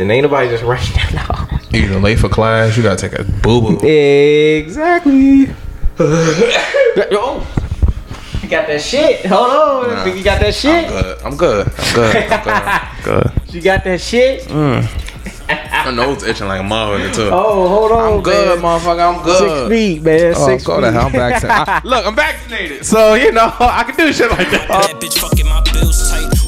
and 0.00 0.10
ain't 0.10 0.22
nobody 0.24 0.48
just 0.48 0.64
rushing 0.64 0.96
down 0.96 1.12
the 1.12 1.18
hall. 1.18 1.58
You 1.70 1.82
either 1.84 2.00
late 2.00 2.18
for 2.18 2.28
class, 2.28 2.76
you 2.76 2.82
gotta 2.82 3.08
take 3.08 3.18
a 3.18 3.24
boo 3.24 3.60
boo. 3.78 3.86
Exactly. 3.86 5.50
oh, 6.00 7.46
you 8.42 8.48
got 8.48 8.66
that 8.66 8.80
shit. 8.80 9.24
Hold 9.26 9.50
on, 9.50 9.88
Nah. 9.90 10.04
you 10.14 10.24
got 10.24 10.40
that 10.40 10.54
shit. 10.54 10.86
I'm 10.86 10.90
good. 10.90 11.18
I'm 11.24 11.36
good. 11.36 11.66
I'm 11.68 12.42
good. 12.42 12.46
I'm 12.46 13.02
good. 13.04 13.54
You 13.54 13.60
got 13.60 13.84
that 13.84 14.00
shit. 14.00 14.42
Mm. 14.44 15.06
My 15.84 15.90
nose 15.90 16.22
itching 16.22 16.46
like 16.46 16.60
a 16.60 16.64
motherfucker 16.64 17.14
too. 17.14 17.28
Oh, 17.32 17.68
hold 17.68 17.92
on, 17.92 18.12
I'm 18.14 18.22
good, 18.22 18.60
man. 18.60 18.64
motherfucker. 18.80 19.16
I'm 19.16 19.22
good. 19.24 19.38
Six 19.38 19.50
good. 19.50 19.70
feet, 19.70 20.02
man. 20.02 20.34
Oh, 20.36 20.46
Six 20.46 20.64
go 20.64 20.80
feet. 20.80 20.92
hell. 20.92 21.06
I'm 21.06 21.12
vaccinated. 21.12 21.68
I- 21.68 21.80
look, 21.88 22.06
I'm 22.06 22.14
vaccinated, 22.16 22.86
so 22.86 23.14
you 23.14 23.32
know 23.32 23.52
I 23.58 23.82
can 23.84 23.96
do 23.96 24.12
shit 24.12 24.30
like 24.30 24.50
that. 24.50 24.68
That 24.68 24.94
bitch 25.00 25.18
fucking 25.18 25.46
my 25.46 25.60
bills 25.72 26.10
tight. 26.10 26.39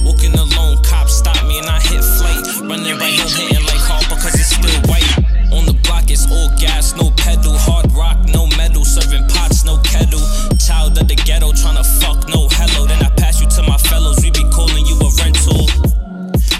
Child 11.33 11.53
of 11.53 11.57
the 11.57 11.63
ghetto, 11.63 11.81
tryna 11.81 12.01
fuck, 12.03 12.29
no 12.29 12.49
hello. 12.51 12.87
Then 12.87 13.03
I 13.03 13.09
pass 13.17 13.41
you 13.41 13.49
to 13.49 13.63
my 13.63 13.77
fellows, 13.79 14.19
we 14.23 14.31
be 14.31 14.45
calling 14.51 14.85
you 14.87 14.97
a 14.97 15.11
rental. 15.23 15.67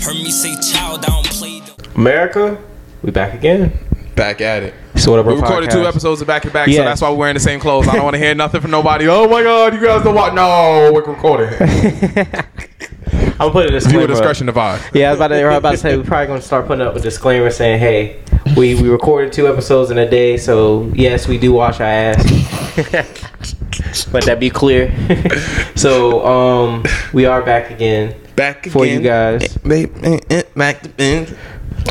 Heard 0.03 0.17
me 0.17 0.31
say 0.31 0.55
child, 0.73 1.05
I 1.05 1.09
don't 1.09 1.27
play. 1.27 1.61
the- 1.61 1.91
America, 1.95 2.59
we 3.03 3.11
back 3.11 3.35
again. 3.35 3.79
Back 4.15 4.41
at 4.41 4.63
it. 4.63 4.75
So 4.97 5.11
what 5.13 5.25
We 5.25 5.35
recorded 5.35 5.71
two 5.71 5.87
episodes 5.87 6.21
of 6.21 6.27
back 6.27 6.43
to 6.43 6.51
back, 6.51 6.69
so 6.69 6.85
that's 6.85 7.01
why 7.01 7.11
we're 7.11 7.17
wearing 7.17 7.35
the 7.35 7.41
same 7.41 7.61
clothes. 7.61 7.89
I 7.89 7.95
don't 7.95 8.05
want 8.05 8.15
to 8.15 8.21
hear 8.21 8.35
nothing 8.35 8.61
from 8.61 8.71
nobody. 8.71 9.09
Oh 9.09 9.27
my 9.29 9.43
god, 9.43 9.75
you 9.75 9.81
guys 9.81 10.05
don't 10.05 10.15
watch. 10.15 10.35
No, 10.35 10.91
we're 10.93 11.03
recording. 11.03 11.49
I'm 13.41 13.51
putting 13.51 13.71
a 13.71 13.73
disclaimer. 13.73 14.01
Viewer 14.01 14.03
up. 14.05 14.09
discretion 14.11 14.49
advised. 14.49 14.85
Yeah, 14.95 15.09
I 15.09 15.11
was 15.13 15.19
about 15.19 15.29
to, 15.29 15.43
I 15.43 15.49
was 15.49 15.57
about 15.59 15.71
to 15.73 15.77
say 15.79 15.97
we're 15.97 16.05
probably 16.05 16.27
gonna 16.29 16.43
start 16.43 16.67
putting 16.67 16.87
up 16.87 16.95
a 16.95 17.01
disclaimer 17.01 17.51
saying, 17.51 17.81
"Hey, 17.81 18.21
we 18.57 18.75
we 18.81 18.89
recorded 18.91 19.33
two 19.33 19.49
episodes 19.49 19.91
in 19.91 19.99
a 19.99 20.09
day, 20.09 20.37
so 20.37 20.91
yes, 20.95 21.27
we 21.27 21.39
do 21.39 21.53
wash 21.53 21.81
our 21.81 21.87
ass." 21.87 23.23
Let 24.13 24.25
that 24.25 24.39
be 24.41 24.51
clear. 24.51 24.91
so, 25.77 26.25
um, 26.27 26.85
we 27.13 27.27
are 27.27 27.43
back 27.43 27.71
again 27.71 28.15
Back 28.37 28.67
for 28.69 28.87
you 28.87 29.01
guys. 29.01 29.57
Back 29.59 30.83
to 30.83 30.89
bend. 30.97 31.37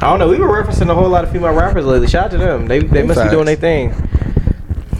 I 0.02 0.10
don't 0.10 0.20
know. 0.20 0.30
We 0.30 0.38
were 0.40 0.48
referencing 0.48 0.90
a 0.90 0.96
whole 0.96 1.10
lot 1.10 1.24
of 1.24 1.32
female 1.32 1.54
rappers 1.54 1.86
lately. 1.86 2.08
Shout 2.08 2.26
out 2.26 2.32
to 2.32 2.38
them. 2.38 2.66
They 2.68 2.80
they 2.80 3.04
must 3.04 3.20
Facts. 3.20 3.30
be 3.30 3.36
doing 3.36 3.46
their 3.46 3.56
thing. 3.56 3.90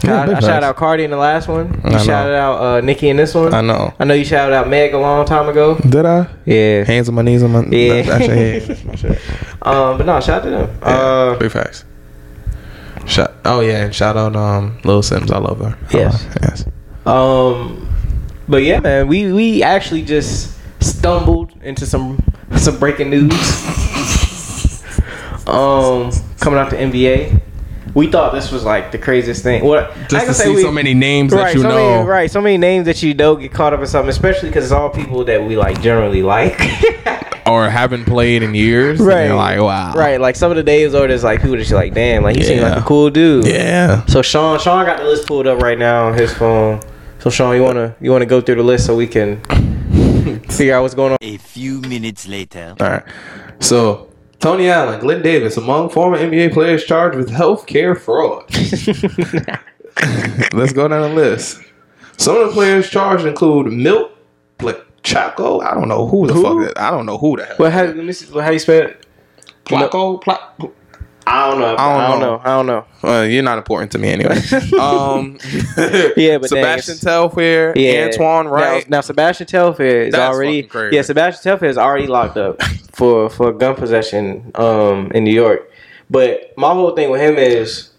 Yeah, 0.04 0.22
I, 0.22 0.26
big 0.26 0.34
I 0.36 0.40
shout 0.40 0.62
out 0.64 0.76
Cardi 0.76 1.04
in 1.04 1.10
the 1.10 1.16
last 1.16 1.46
one. 1.48 1.80
I 1.84 1.88
You 1.88 1.92
know. 1.96 2.02
shouted 2.02 2.34
out 2.34 2.60
uh, 2.62 2.80
Nicki 2.80 3.08
in 3.08 3.16
this 3.16 3.34
one. 3.34 3.54
I 3.54 3.60
know. 3.60 3.94
I 3.98 4.04
know 4.04 4.14
you 4.14 4.24
shouted 4.24 4.52
out 4.54 4.68
Meg 4.68 4.94
a 4.94 4.98
long 4.98 5.24
time 5.26 5.48
ago. 5.48 5.76
Did 5.78 6.04
I? 6.06 6.26
Yeah. 6.44 6.84
Hands 6.84 7.08
on 7.08 7.14
my 7.14 7.22
knees 7.22 7.42
on 7.42 7.52
my. 7.52 7.64
Yeah. 7.66 8.02
That's 8.02 8.26
your 8.26 8.36
head. 8.36 8.62
That's 8.62 8.84
my 8.84 8.94
shit. 8.96 9.18
Um, 9.62 9.98
but 9.98 10.06
no, 10.06 10.20
shout 10.20 10.38
out 10.40 10.44
to 10.44 10.50
them. 10.50 10.78
Yeah, 10.82 10.88
Uh, 10.88 11.38
big 11.38 11.50
facts. 11.52 11.84
Shout. 13.06 13.32
Oh 13.44 13.60
yeah, 13.60 13.84
and 13.84 13.94
shout 13.94 14.16
out 14.16 14.36
um 14.36 14.78
Lil 14.84 15.02
Simz. 15.02 15.30
I 15.32 15.38
love 15.38 15.58
her. 15.58 15.76
Yes. 15.92 16.12
love 16.24 16.34
her. 16.34 16.38
Yes. 16.42 16.64
Um, 17.06 17.88
but 18.48 18.62
yeah, 18.62 18.80
man, 18.80 19.08
we 19.08 19.32
we 19.32 19.62
actually 19.62 20.02
just 20.02 20.56
stumbled 20.80 21.52
into 21.62 21.86
some 21.86 22.22
some 22.56 22.78
breaking 22.78 23.10
news. 23.10 23.32
um, 25.46 26.10
coming 26.38 26.58
out 26.58 26.70
the 26.70 26.76
NBA, 26.76 27.40
we 27.94 28.10
thought 28.10 28.32
this 28.32 28.50
was 28.50 28.64
like 28.64 28.92
the 28.92 28.98
craziest 28.98 29.42
thing. 29.42 29.64
What 29.64 29.90
I 29.90 30.06
Just 30.06 30.26
to 30.26 30.34
say 30.34 30.44
see 30.44 30.54
we- 30.54 30.62
so 30.62 30.72
many 30.72 30.94
names 30.94 31.32
that 31.32 31.38
right, 31.38 31.54
you 31.54 31.62
so 31.62 31.68
know. 31.68 31.96
many, 31.96 32.08
right, 32.08 32.30
so 32.30 32.40
many 32.40 32.56
names 32.56 32.86
that 32.86 33.02
you 33.02 33.14
don't 33.14 33.40
get 33.40 33.52
caught 33.52 33.72
up 33.72 33.80
in 33.80 33.86
something, 33.86 34.10
especially 34.10 34.48
because 34.48 34.64
it's 34.64 34.72
all 34.72 34.90
people 34.90 35.24
that 35.24 35.42
we 35.42 35.56
like 35.56 35.80
generally 35.82 36.22
like. 36.22 36.60
or 37.46 37.68
haven't 37.68 38.04
played 38.04 38.42
in 38.42 38.54
years. 38.54 39.00
Right. 39.00 39.30
like, 39.30 39.60
wow. 39.60 39.92
right, 39.94 40.20
like 40.20 40.36
some 40.36 40.50
of 40.50 40.56
the 40.56 40.62
names 40.62 40.94
or 40.94 41.08
there's 41.08 41.24
like 41.24 41.40
people 41.40 41.56
that 41.56 41.68
you're 41.68 41.78
like, 41.78 41.94
damn, 41.94 42.22
like 42.22 42.36
he 42.36 42.44
seems 42.44 42.62
like 42.62 42.78
a 42.78 42.82
cool 42.82 43.10
dude. 43.10 43.46
Yeah. 43.46 44.04
So 44.06 44.22
Sean, 44.22 44.58
Sean 44.58 44.86
got 44.86 44.98
the 44.98 45.04
list 45.04 45.26
pulled 45.26 45.46
up 45.46 45.60
right 45.60 45.78
now 45.78 46.06
on 46.06 46.14
his 46.14 46.32
phone. 46.32 46.80
So 47.22 47.30
Sean, 47.30 47.54
you 47.54 47.62
wanna 47.62 47.94
you 48.00 48.10
wanna 48.10 48.26
go 48.26 48.40
through 48.40 48.56
the 48.56 48.64
list 48.64 48.84
so 48.84 48.96
we 48.96 49.06
can 49.06 49.40
figure 50.48 50.74
out 50.74 50.82
what's 50.82 50.94
going 50.94 51.12
on? 51.12 51.18
A 51.20 51.36
few 51.36 51.80
minutes 51.82 52.26
later. 52.26 52.74
All 52.80 52.88
right. 52.88 53.04
So 53.60 54.10
Tony 54.40 54.68
Allen, 54.68 54.98
Glenn 54.98 55.22
Davis, 55.22 55.56
among 55.56 55.90
former 55.90 56.18
NBA 56.18 56.52
players 56.52 56.84
charged 56.84 57.16
with 57.16 57.30
healthcare 57.30 57.96
fraud. 57.96 58.42
Let's 60.52 60.72
go 60.72 60.88
down 60.88 61.02
the 61.02 61.12
list. 61.14 61.62
Some 62.16 62.38
of 62.38 62.48
the 62.48 62.52
players 62.52 62.90
charged 62.90 63.24
include 63.24 63.72
Milt 63.72 64.10
Chaco. 65.04 65.60
I 65.60 65.74
don't 65.74 65.86
know 65.86 66.08
who 66.08 66.26
the 66.26 66.34
Who? 66.34 66.42
fuck. 66.42 66.74
That, 66.74 66.82
I 66.82 66.90
don't 66.90 67.06
know 67.06 67.18
who 67.18 67.36
the 67.36 67.44
hell. 67.44 67.56
Well, 67.58 67.70
how, 67.70 67.84
let 67.84 67.96
me 67.96 68.12
see, 68.12 68.40
how 68.40 68.50
you 68.50 68.58
spell 68.58 68.88
it? 68.88 69.06
Placo. 69.64 70.20
Pla- 70.20 70.50
I 71.26 71.50
don't 71.50 71.60
know. 71.60 71.76
I 71.76 72.08
don't 72.08 72.20
know. 72.20 72.40
I 72.42 72.46
don't 72.56 72.66
know. 72.66 72.84
Uh, 73.02 73.22
you're 73.22 73.42
not 73.42 73.58
important 73.58 73.92
to 73.92 73.98
me 73.98 74.08
anyway. 74.08 74.36
um, 74.80 75.38
Yeah, 76.16 76.38
but 76.38 76.48
Sebastian 76.48 76.98
Telfair, 76.98 77.72
Yeah. 77.76 78.06
Antoine 78.06 78.48
Wright. 78.48 78.88
Now, 78.88 78.96
now 78.96 79.00
Sebastian 79.00 79.46
Telfair 79.46 80.02
is 80.02 80.12
That's 80.12 80.34
already 80.34 80.68
yeah. 80.92 81.02
Sebastian 81.02 81.42
Telfair 81.42 81.68
is 81.68 81.78
already 81.78 82.06
locked 82.06 82.36
up 82.36 82.62
for 82.92 83.30
for 83.30 83.52
gun 83.52 83.74
possession 83.74 84.50
um 84.56 85.10
in 85.14 85.24
New 85.24 85.34
York. 85.34 85.70
But 86.10 86.52
my 86.56 86.72
whole 86.72 86.94
thing 86.94 87.10
with 87.10 87.20
him 87.20 87.36
is 87.38 87.91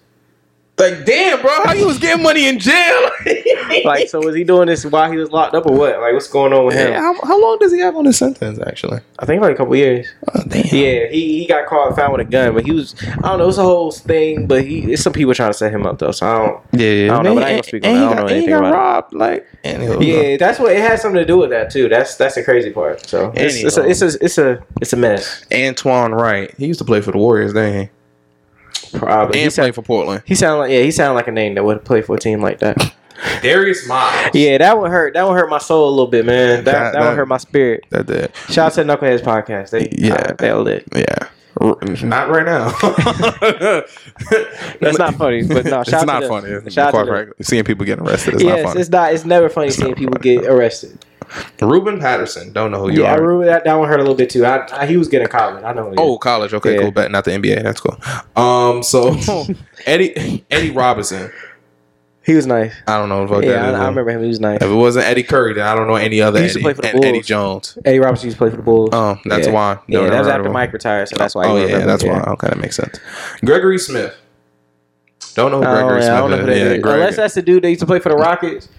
like, 0.80 1.06
damn, 1.06 1.40
bro, 1.42 1.52
how 1.66 1.74
you 1.74 1.86
was 1.86 2.00
getting 2.00 2.24
money 2.24 2.48
in 2.48 2.58
jail? 2.60 3.10
like, 3.86 4.10
so 4.10 4.20
was 4.20 4.36
he 4.36 4.44
doing 4.44 4.68
this 4.68 4.84
while 4.86 5.12
he 5.12 5.18
was 5.18 5.32
locked 5.32 5.54
up 5.54 5.66
or 5.68 5.78
what? 5.78 6.00
Like, 6.00 6.14
what's 6.14 6.28
going 6.28 6.52
on 6.52 6.66
with 6.66 6.76
him? 6.76 6.92
Yeah, 6.92 7.00
how, 7.00 7.14
how 7.26 7.40
long 7.42 7.60
does 7.60 7.72
he 7.72 7.80
have 7.80 7.96
on 7.96 8.06
his 8.06 8.18
sentence? 8.18 8.60
Actually, 8.66 9.00
I 9.20 9.26
think 9.26 9.42
like 9.42 9.54
a 9.54 9.56
couple 9.58 9.76
years. 9.76 10.08
oh, 10.34 10.42
damn. 10.48 10.64
Yeah, 10.66 11.08
he, 11.08 11.40
he 11.40 11.46
got 11.48 11.68
caught 11.68 11.96
found 11.96 12.14
with 12.14 12.22
a 12.28 12.30
gun, 12.30 12.54
but 12.56 12.66
he 12.66 12.72
was 12.72 12.96
I 13.24 13.30
don't 13.30 13.38
know. 13.40 13.50
It's 13.50 13.58
a 13.60 13.64
whole 13.64 13.92
thing, 13.92 14.48
but 14.48 14.66
he 14.66 14.92
it's 14.94 15.04
some 15.04 15.14
people 15.14 15.34
trying 15.36 15.52
to 15.52 15.58
set 15.58 15.72
him 15.72 15.86
up 15.86 16.00
though. 16.00 16.12
So 16.12 16.26
I 16.28 16.38
don't. 16.48 16.64
Yeah, 16.74 17.04
I 17.06 17.08
don't 17.16 17.24
know, 17.24 17.36
but 17.36 17.44
I 17.44 17.50
ain't 17.52 17.58
gonna 17.58 17.64
speak 17.64 17.86
on 17.86 17.94
that. 17.94 17.98
I 17.98 18.06
don't 18.06 18.16
got- 18.16 18.20
know 18.28 18.28
anything 18.36 18.54
about 18.54 18.68
it. 18.68 18.76
robbed. 18.76 19.14
Like, 19.14 19.48
and 19.64 20.02
he- 20.04 20.32
Yeah, 20.32 20.38
that's 20.38 20.58
what 20.60 20.72
it 20.72 20.80
has 20.82 21.02
something 21.04 21.20
to 21.20 21.26
do 21.26 21.38
with 21.38 21.52
that 21.52 21.70
too. 21.72 21.88
That's 21.88 22.16
that's 22.16 22.34
the 22.36 22.44
crazy 22.44 22.72
part. 22.72 23.08
So 23.08 23.32
it's, 23.36 23.56
it's 23.64 23.78
a 23.78 23.88
it's 23.88 24.02
a 24.02 24.24
it's 24.24 24.38
a 24.40 24.64
it's 24.82 24.94
a 24.94 24.98
mess. 24.98 25.46
Antoine 25.54 26.14
Wright. 26.14 26.52
He 26.58 26.66
used 26.66 26.80
to 26.80 26.86
play 26.86 27.00
for 27.02 27.12
the 27.12 27.20
Warriors, 27.20 27.54
didn't 27.54 27.84
he? 27.84 27.90
Probably 28.94 29.40
he 29.40 29.44
And 29.46 29.54
play 29.54 29.64
sound, 29.66 29.76
for 29.76 29.82
Portland. 29.82 30.24
he 30.26 30.36
sound 30.36 30.60
like 30.60 30.72
yeah 30.72 30.82
he 30.82 30.92
sound 30.92 31.16
like 31.16 31.28
a 31.28 31.32
name 31.32 31.56
that 31.56 31.64
would 31.64 31.84
play 31.86 32.02
for 32.02 32.16
a 32.16 32.20
team 32.20 32.42
like 32.42 32.60
that. 32.60 32.78
Darius 33.42 33.88
Miles. 33.88 34.32
Yeah, 34.34 34.58
that 34.58 34.78
would 34.78 34.90
hurt. 34.92 35.14
That 35.14 35.26
would 35.28 35.36
hurt 35.36 35.50
my 35.50 35.60
soul 35.60 35.88
a 35.88 35.92
little 35.92 36.08
bit, 36.08 36.26
man. 36.26 36.64
That 36.64 36.72
That- 36.74 36.94
that, 36.94 37.10
would 37.10 37.16
hurt 37.18 37.28
my 37.28 37.38
spirit. 37.38 37.86
That 37.90 38.06
did. 38.08 38.36
Shout 38.50 38.68
out 38.68 38.74
to 38.74 38.84
Knuckleheads 38.84 39.22
podcast. 39.22 39.70
They 39.70 39.88
Yeah. 39.92 40.16
yeah 40.28 40.34
they 40.34 40.52
lit. 40.54 40.84
Yeah. 40.94 41.28
Not 41.62 42.30
right 42.30 42.46
now. 42.46 42.70
That's 44.82 44.98
not 44.98 45.14
funny, 45.16 45.44
but 45.44 45.66
no, 45.66 45.82
it's 45.82 45.90
shout 45.90 46.02
out 46.02 46.08
not 46.08 46.20
them. 46.22 46.30
funny. 46.30 46.72
Shout 46.72 46.88
out 46.88 46.92
to 46.92 46.98
quite 47.06 47.08
frankly, 47.08 47.34
seeing 47.44 47.64
people 47.64 47.86
getting 47.86 48.06
arrested 48.08 48.36
is 48.36 48.44
yes, 48.44 48.64
not 48.64 48.70
funny. 48.70 48.82
it's 48.82 48.90
not. 48.90 49.14
It's 49.14 49.26
never 49.26 49.50
funny 49.50 49.70
seeing 49.70 49.90
not 49.90 49.98
people 49.98 50.14
funny. 50.20 50.36
get 50.38 50.46
arrested. 50.46 51.06
Ruben 51.62 52.00
Patterson. 52.00 52.52
Don't 52.54 52.72
know 52.72 52.82
who 52.82 52.92
you 52.92 53.04
Yeah, 53.04 53.12
I 53.14 53.18
are. 53.18 53.22
remember 53.22 53.46
that. 53.46 53.64
That 53.64 53.74
one 53.76 53.88
hurt 53.88 54.00
a 54.00 54.04
little 54.04 54.16
bit 54.16 54.30
too. 54.30 54.46
I, 54.46 54.68
I 54.82 54.86
he 54.86 54.98
was 54.98 55.08
getting 55.08 55.28
college. 55.28 55.64
I 55.64 55.74
know. 55.74 55.94
Oh, 55.98 56.14
is. 56.14 56.20
college. 56.22 56.54
Okay, 56.54 56.76
Yeah. 56.76 56.82
cool. 56.82 56.92
Bet 56.92 57.12
not 57.12 57.26
the 57.26 57.32
NBA. 57.32 57.64
That's 57.64 57.80
cool. 57.82 57.98
Um, 58.42 58.84
so 58.84 59.16
Eddie 59.86 60.46
Eddie 60.52 60.72
Robinson. 60.72 61.32
he 62.26 62.36
was 62.36 62.46
nice. 62.48 62.74
I 62.88 62.98
don't 62.98 63.10
know 63.10 63.42
Yeah, 63.42 63.66
I, 63.66 63.72
I 63.72 63.88
remember 63.88 64.12
him. 64.12 64.22
He 64.22 64.28
was 64.28 64.40
nice. 64.40 64.62
If 64.62 64.70
it 64.70 64.74
wasn't 64.74 65.06
Eddie 65.06 65.24
Curry, 65.24 65.54
then 65.54 65.66
I 65.66 65.76
don't 65.76 65.88
know 65.88 65.96
any 65.96 66.22
other 66.22 66.40
He 66.40 66.44
used 66.46 66.56
to 66.56 66.60
Eddie. 66.60 66.64
play 66.64 66.74
for 66.74 66.82
the 66.84 66.90
and 66.96 67.06
Eddie 67.06 67.22
Jones. 67.22 67.78
Eddie 67.84 68.00
Robinson 68.00 68.28
used 68.28 68.38
to 68.38 68.40
play 68.40 68.50
for 68.50 68.58
the 68.58 68.64
Bulls. 68.64 68.90
Oh, 68.94 69.18
that's 69.26 69.48
yeah. 69.48 69.54
why. 69.54 69.80
Yeah, 69.88 70.10
that 70.10 70.20
was 70.20 70.28
after. 70.28 70.50
Mike 70.50 70.72
retired, 70.74 71.10
so 71.10 71.16
that's 71.18 71.36
why. 71.36 71.46
Oh 71.48 71.58
yeah, 71.66 71.86
that's 71.86 72.04
why. 72.04 72.20
Okay, 72.22 72.48
that 72.48 72.58
makes 72.60 72.76
sense. 72.76 73.00
Gregory 73.44 73.78
Smith. 73.80 74.16
Don't 75.36 75.52
know 75.52 75.58
who 75.60 75.66
Gregory 75.66 76.02
yeah, 76.02 76.20
know 76.20 76.28
who 76.28 76.36
Smith 76.44 76.50
is. 76.50 76.62
Yeah, 76.74 76.78
Greg. 76.78 76.96
Unless 76.96 77.16
that's 77.16 77.34
the 77.34 77.42
dude 77.42 77.64
that 77.64 77.70
used 77.70 77.80
to 77.80 77.88
play 77.88 78.00
for 78.00 78.10
the 78.10 78.16
Rockets. 78.16 78.70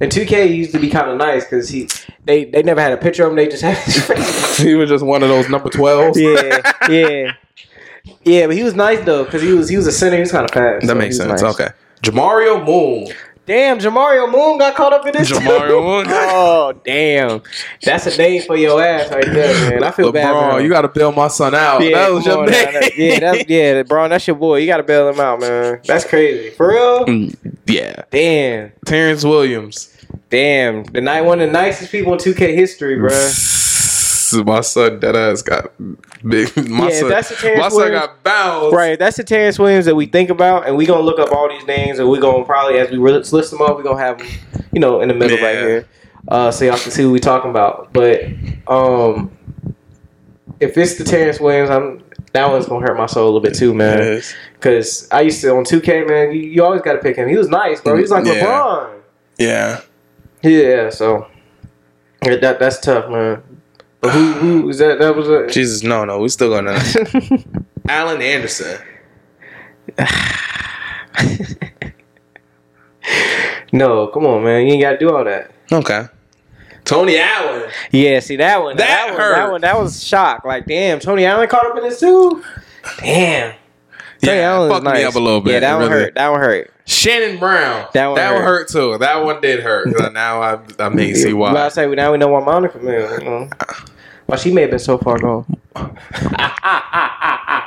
And 0.00 0.12
2K 0.12 0.54
used 0.54 0.72
to 0.72 0.78
be 0.78 0.90
kind 0.90 1.08
of 1.10 1.16
nice 1.16 1.44
because 1.44 1.68
he 1.70 1.88
they 2.24 2.44
they 2.44 2.62
never 2.62 2.80
had 2.80 2.92
a 2.92 2.96
picture 2.98 3.24
of 3.24 3.30
him. 3.30 3.36
They 3.36 3.48
just 3.48 3.62
had 3.62 3.78
his 3.78 4.04
face. 4.06 4.58
he 4.58 4.74
was 4.74 4.90
just 4.90 5.04
one 5.04 5.22
of 5.22 5.28
those 5.30 5.48
number 5.48 5.70
twelves. 5.70 6.20
yeah, 6.20 6.60
yeah, 6.90 7.32
yeah. 8.24 8.46
But 8.46 8.56
he 8.56 8.62
was 8.62 8.74
nice 8.74 9.00
though 9.06 9.24
because 9.24 9.40
he 9.42 9.52
was 9.52 9.68
he 9.70 9.76
was 9.76 9.86
a 9.86 9.92
center. 9.92 10.16
He 10.16 10.20
was 10.20 10.32
kind 10.32 10.44
of 10.44 10.50
fast. 10.50 10.82
That 10.82 10.88
so 10.88 10.94
makes 10.94 11.16
sense. 11.16 11.40
nice. 11.40 11.54
Okay. 11.54 11.68
Jamario 12.02 12.64
Moon. 12.64 13.08
Damn, 13.46 13.78
Jamario 13.78 14.28
Moon 14.30 14.58
got 14.58 14.74
caught 14.74 14.92
up 14.92 15.06
in 15.06 15.12
this. 15.12 15.30
Jamario 15.30 15.80
Moon? 15.80 16.06
oh 16.10 16.72
damn, 16.84 17.40
that's 17.80 18.04
a 18.06 18.16
name 18.18 18.42
for 18.42 18.56
your 18.56 18.82
ass 18.82 19.08
right 19.12 19.24
there, 19.24 19.70
man. 19.70 19.84
I 19.84 19.92
feel 19.92 20.10
bad. 20.10 20.32
for 20.32 20.34
LeBron, 20.58 20.62
you 20.64 20.68
got 20.68 20.82
to 20.82 20.88
bail 20.88 21.12
my 21.12 21.28
son 21.28 21.54
out. 21.54 21.80
Yeah, 21.80 21.90
that 21.96 22.10
was 22.12 22.26
your 22.26 22.38
on 22.40 22.50
name. 22.50 22.72
That- 22.72 22.98
yeah, 22.98 23.20
that's 23.20 23.48
yeah, 23.48 23.82
Bron, 23.84 24.10
that's 24.10 24.26
your 24.26 24.34
boy. 24.34 24.56
You 24.58 24.66
gotta 24.66 24.82
bail 24.82 25.08
him 25.08 25.20
out, 25.20 25.38
man. 25.40 25.80
That's 25.86 26.04
crazy. 26.04 26.50
For 26.50 26.70
real? 26.70 27.06
Mm, 27.06 27.36
yeah. 27.66 28.02
Damn. 28.10 28.72
Terrence 28.84 29.22
Williams. 29.22 29.95
Damn. 30.30 30.84
The 30.84 31.00
night 31.00 31.22
one 31.22 31.40
of 31.40 31.46
the 31.48 31.52
nicest 31.52 31.90
people 31.92 32.12
in 32.12 32.18
2K 32.18 32.54
history, 32.54 32.96
bruh. 32.96 33.52
My 34.44 34.60
son, 34.60 34.98
that 35.00 35.14
ass 35.14 35.40
got 35.42 35.70
big. 36.28 36.54
My 36.68 36.88
Yeah, 36.90 37.00
son, 37.00 37.08
that's 37.10 37.28
the 37.28 37.36
Terrence 37.36 37.60
my 37.60 37.68
son 37.68 37.76
Williams- 37.78 38.06
got 38.06 38.22
bounced. 38.24 38.74
Right, 38.76 38.98
that's 38.98 39.16
the 39.16 39.22
Terrence 39.24 39.56
Williams 39.58 39.84
that 39.84 39.94
we 39.94 40.06
think 40.06 40.30
about, 40.30 40.66
and 40.66 40.76
we 40.76 40.84
gonna 40.84 41.02
look 41.04 41.20
up 41.20 41.30
all 41.30 41.48
these 41.48 41.64
names, 41.66 42.00
and 42.00 42.08
we 42.10 42.18
gonna 42.18 42.44
probably 42.44 42.78
as 42.78 42.90
we 42.90 42.98
list 42.98 43.30
them 43.50 43.62
up, 43.62 43.76
we 43.78 43.84
gonna 43.84 44.00
have 44.00 44.18
them, 44.18 44.26
you 44.72 44.80
know, 44.80 45.00
in 45.00 45.06
the 45.08 45.14
middle 45.14 45.38
right 45.38 45.56
here, 45.58 45.88
uh, 46.28 46.50
so 46.50 46.64
y'all 46.64 46.76
can 46.76 46.90
see 46.90 47.04
what 47.04 47.12
we 47.12 47.20
talking 47.20 47.50
about. 47.50 47.92
But 47.92 48.24
um, 48.66 49.30
if 50.58 50.76
it's 50.76 50.96
the 50.96 51.04
Terrence 51.04 51.38
Williams, 51.38 51.70
I'm 51.70 52.02
That 52.32 52.50
one's 52.50 52.66
gonna 52.66 52.84
hurt 52.84 52.96
my 52.98 53.06
soul 53.06 53.24
a 53.24 53.26
little 53.26 53.40
bit 53.40 53.54
too, 53.54 53.74
man. 53.74 53.98
Yes. 53.98 54.34
Cause 54.60 55.08
I 55.12 55.20
used 55.20 55.40
to 55.42 55.54
on 55.54 55.64
2K, 55.64 56.08
man. 56.08 56.32
You, 56.32 56.40
you 56.42 56.64
always 56.64 56.82
gotta 56.82 56.98
pick 56.98 57.14
him. 57.16 57.28
He 57.28 57.36
was 57.36 57.48
nice, 57.48 57.80
bro. 57.80 57.94
He 57.94 58.02
was 58.02 58.10
like 58.10 58.24
Yeah. 58.26 58.42
LeBron. 58.44 58.90
Yeah. 59.38 59.80
Yeah, 60.42 60.90
so 60.90 61.26
yeah, 62.24 62.36
that 62.36 62.58
that's 62.58 62.78
tough, 62.80 63.10
man. 63.10 63.42
But 64.00 64.12
who 64.12 64.32
who 64.32 64.68
is 64.70 64.78
that? 64.78 64.98
That 64.98 65.16
was 65.16 65.28
a 65.28 65.46
Jesus, 65.50 65.82
no, 65.82 66.04
no, 66.04 66.18
we 66.20 66.28
still 66.28 66.50
gonna. 66.50 66.78
Alan 67.88 68.20
Anderson. 68.22 68.78
no. 73.72 74.08
Come 74.08 74.26
on, 74.26 74.44
man. 74.44 74.66
You 74.66 74.74
ain't 74.74 74.82
gotta 74.82 74.98
do 74.98 75.14
all 75.14 75.24
that. 75.24 75.50
Okay. 75.72 76.06
Tony 76.84 77.18
Allen. 77.18 77.70
Yeah, 77.90 78.20
see 78.20 78.36
that 78.36 78.62
one. 78.62 78.76
That 78.76 79.08
one, 79.10 79.20
hurt. 79.20 79.34
That 79.36 79.50
one. 79.50 79.60
That 79.62 79.76
was 79.78 80.02
shock. 80.04 80.44
Like, 80.44 80.66
damn, 80.66 81.00
Tony 81.00 81.24
Allen 81.24 81.48
caught 81.48 81.66
up 81.66 81.76
in 81.76 81.82
this 81.82 81.98
too. 81.98 82.44
Damn. 82.98 83.54
Tony 84.22 84.38
Yeah, 84.38 84.42
Allen 84.50 84.68
was 84.70 84.78
fucked 84.82 84.96
me 84.96 85.02
up 85.04 85.14
a 85.14 85.18
little 85.18 85.40
bit, 85.40 85.54
Yeah, 85.54 85.60
that 85.60 85.74
one 85.78 85.88
really. 85.90 86.02
hurt. 86.04 86.14
That 86.14 86.28
one 86.28 86.40
hurt. 86.40 86.72
Shannon 86.96 87.38
Brown. 87.38 87.88
That 87.92 88.06
one 88.08 88.18
hurt. 88.18 88.42
hurt 88.42 88.68
too. 88.68 88.98
That 88.98 89.24
one 89.24 89.40
did 89.40 89.60
hurt. 89.60 89.88
now 90.12 90.40
I, 90.42 90.58
I 90.78 90.88
may 90.88 91.14
see 91.14 91.32
But 91.32 91.56
I 91.56 91.68
say 91.68 91.86
now 91.86 92.12
we 92.12 92.18
know 92.18 92.28
why 92.28 92.44
Monica, 92.44 92.78
man. 92.78 93.20
You 93.20 93.24
know. 93.26 93.50
Well, 94.26 94.38
she 94.38 94.52
may 94.52 94.62
have 94.62 94.70
been 94.70 94.78
so 94.78 94.98
far 94.98 95.18
gone. 95.18 95.44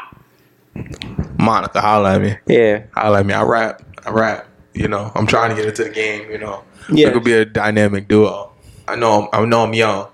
Monica, 1.37 1.81
holla 1.81 2.15
at 2.15 2.21
me. 2.21 2.37
Yeah. 2.47 2.83
Holla 2.93 3.19
at 3.19 3.25
me. 3.25 3.33
I 3.33 3.43
rap. 3.43 3.81
I 4.05 4.11
rap. 4.11 4.47
You 4.73 4.87
know, 4.87 5.11
I'm 5.15 5.27
trying 5.27 5.49
to 5.51 5.55
get 5.55 5.65
into 5.67 5.83
the 5.83 5.89
game. 5.89 6.29
You 6.29 6.37
know, 6.37 6.63
Yeah. 6.91 7.07
it 7.07 7.13
could 7.13 7.23
be 7.23 7.33
a 7.33 7.45
dynamic 7.45 8.07
duo. 8.07 8.51
I 8.87 8.95
know. 8.95 9.29
I'm, 9.33 9.43
I 9.43 9.45
know 9.45 9.63
I'm 9.63 9.73
young, 9.73 10.07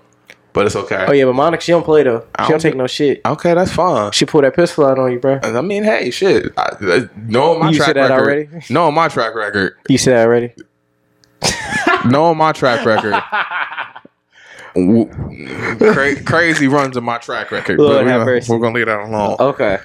but 0.56 0.64
it's 0.64 0.74
okay. 0.74 1.04
Oh 1.06 1.12
yeah, 1.12 1.26
but 1.26 1.34
Monica, 1.34 1.62
she 1.62 1.72
don't 1.72 1.84
play 1.84 2.02
though. 2.02 2.20
She 2.20 2.26
I 2.36 2.42
don't 2.44 2.50
don't 2.52 2.60
take 2.60 2.76
no 2.76 2.86
shit. 2.86 3.20
Okay, 3.26 3.52
that's 3.52 3.70
fine. 3.70 4.10
She 4.12 4.24
pulled 4.24 4.44
that 4.44 4.56
pistol 4.56 4.86
out 4.86 4.98
on 4.98 5.12
you, 5.12 5.18
bro. 5.20 5.38
I 5.42 5.60
mean, 5.60 5.84
hey, 5.84 6.10
shit. 6.10 6.50
I, 6.56 6.70
I, 6.80 7.08
knowing 7.14 7.60
my 7.60 7.68
You 7.68 7.76
track 7.76 7.88
said 7.88 7.96
that 7.96 8.08
record. 8.10 8.48
already? 8.48 8.48
Knowing 8.70 8.94
my 8.94 9.08
track 9.08 9.34
record. 9.34 9.76
You 9.90 9.98
said 9.98 10.14
that 10.16 10.24
already. 10.26 10.54
knowing 12.10 12.38
my 12.38 12.52
track 12.52 12.86
record. 12.86 13.12
cra- 15.92 16.22
crazy 16.24 16.68
runs 16.68 16.96
in 16.96 17.04
my 17.04 17.18
track 17.18 17.50
record. 17.50 17.78
Lord 17.78 18.06
but 18.06 18.06
we're, 18.06 18.24
gonna, 18.24 18.40
we're 18.48 18.58
gonna 18.58 18.74
leave 18.74 18.86
that 18.86 19.00
alone. 19.00 19.36
Okay. 19.38 19.78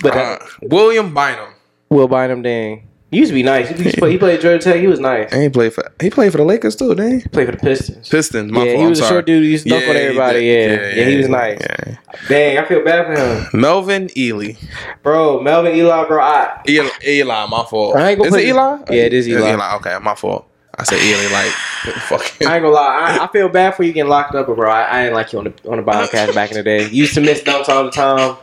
But 0.00 0.16
Uh, 0.16 0.38
William 0.62 1.12
Bynum. 1.12 1.54
Will 1.90 2.06
Bynum, 2.06 2.42
dang. 2.42 2.86
He 3.12 3.18
used 3.18 3.28
to 3.28 3.34
be 3.34 3.42
nice. 3.42 3.68
He, 3.68 3.74
used 3.84 3.94
to 3.96 4.00
play, 4.00 4.10
he 4.12 4.16
played 4.18 4.40
Georgia 4.40 4.58
Tech. 4.64 4.80
He 4.80 4.86
was 4.86 4.98
nice. 4.98 5.30
He 5.32 5.48
played 5.50 5.74
for 5.74 5.92
he 6.00 6.08
played 6.08 6.32
for 6.32 6.38
the 6.38 6.44
Lakers 6.44 6.74
too, 6.74 6.94
didn't 6.94 7.20
he? 7.20 7.28
Played 7.28 7.44
for 7.46 7.52
the 7.52 7.58
Pistons. 7.58 8.08
Pistons. 8.08 8.50
My 8.50 8.64
yeah, 8.64 8.70
fault, 8.72 8.78
he 8.78 8.82
I'm 8.84 8.88
was 8.88 8.98
a 8.98 9.02
sorry. 9.02 9.14
short 9.16 9.26
dude. 9.26 9.44
He 9.44 9.50
used 9.50 9.64
to 9.64 9.68
dunk 9.70 9.86
on 9.86 9.96
everybody. 9.96 10.40
did. 10.40 10.80
Yeah. 10.96 11.02
yeah, 11.04 11.10
he 11.10 11.16
was 11.18 11.28
nice. 11.28 11.60
yeah. 11.60 11.96
Dang, 12.28 12.56
I 12.58 12.64
feel 12.64 12.82
bad 12.82 13.06
for 13.06 13.22
him, 13.54 13.60
Melvin 13.60 14.08
Ely. 14.16 14.54
bro. 15.02 15.40
Melvin 15.42 15.74
Ely, 15.74 16.04
bro. 16.06 16.22
I 16.22 16.62
Eli, 16.66 16.88
Eli 17.06 17.46
my 17.46 17.64
fault. 17.64 17.96
I 17.96 18.10
ain't 18.10 18.18
gonna 18.18 18.28
is 18.28 18.34
put 18.34 18.40
it 18.40 18.46
it- 18.46 18.48
Eli? 18.48 18.78
Yeah, 18.88 19.02
it 19.02 19.12
is 19.12 19.26
It's 19.26 19.36
Eli. 19.36 19.74
Okay, 19.76 19.98
my 20.02 20.14
fault. 20.14 20.48
I 20.74 20.84
said 20.84 20.98
Eli 21.02 21.30
like 21.32 21.52
fucking. 22.08 22.46
I 22.48 22.54
ain't 22.54 22.62
gonna 22.62 22.74
lie. 22.74 23.18
I, 23.20 23.24
I 23.24 23.28
feel 23.30 23.50
bad 23.50 23.74
for 23.74 23.82
you 23.82 23.92
getting 23.92 24.08
locked 24.08 24.34
up, 24.34 24.46
bro, 24.46 24.70
I, 24.70 24.82
I 24.84 25.04
ain't 25.04 25.14
like 25.14 25.30
you 25.34 25.38
on 25.40 25.44
the 25.44 25.70
on 25.70 25.76
the 25.76 25.82
Bobcats 25.92 26.34
back 26.34 26.50
in 26.50 26.56
the 26.56 26.62
day. 26.62 26.84
You 26.84 27.02
used 27.02 27.12
to 27.14 27.20
miss 27.20 27.42
dunks 27.42 27.68
all 27.68 27.84
the 27.84 27.90
time. 27.90 28.38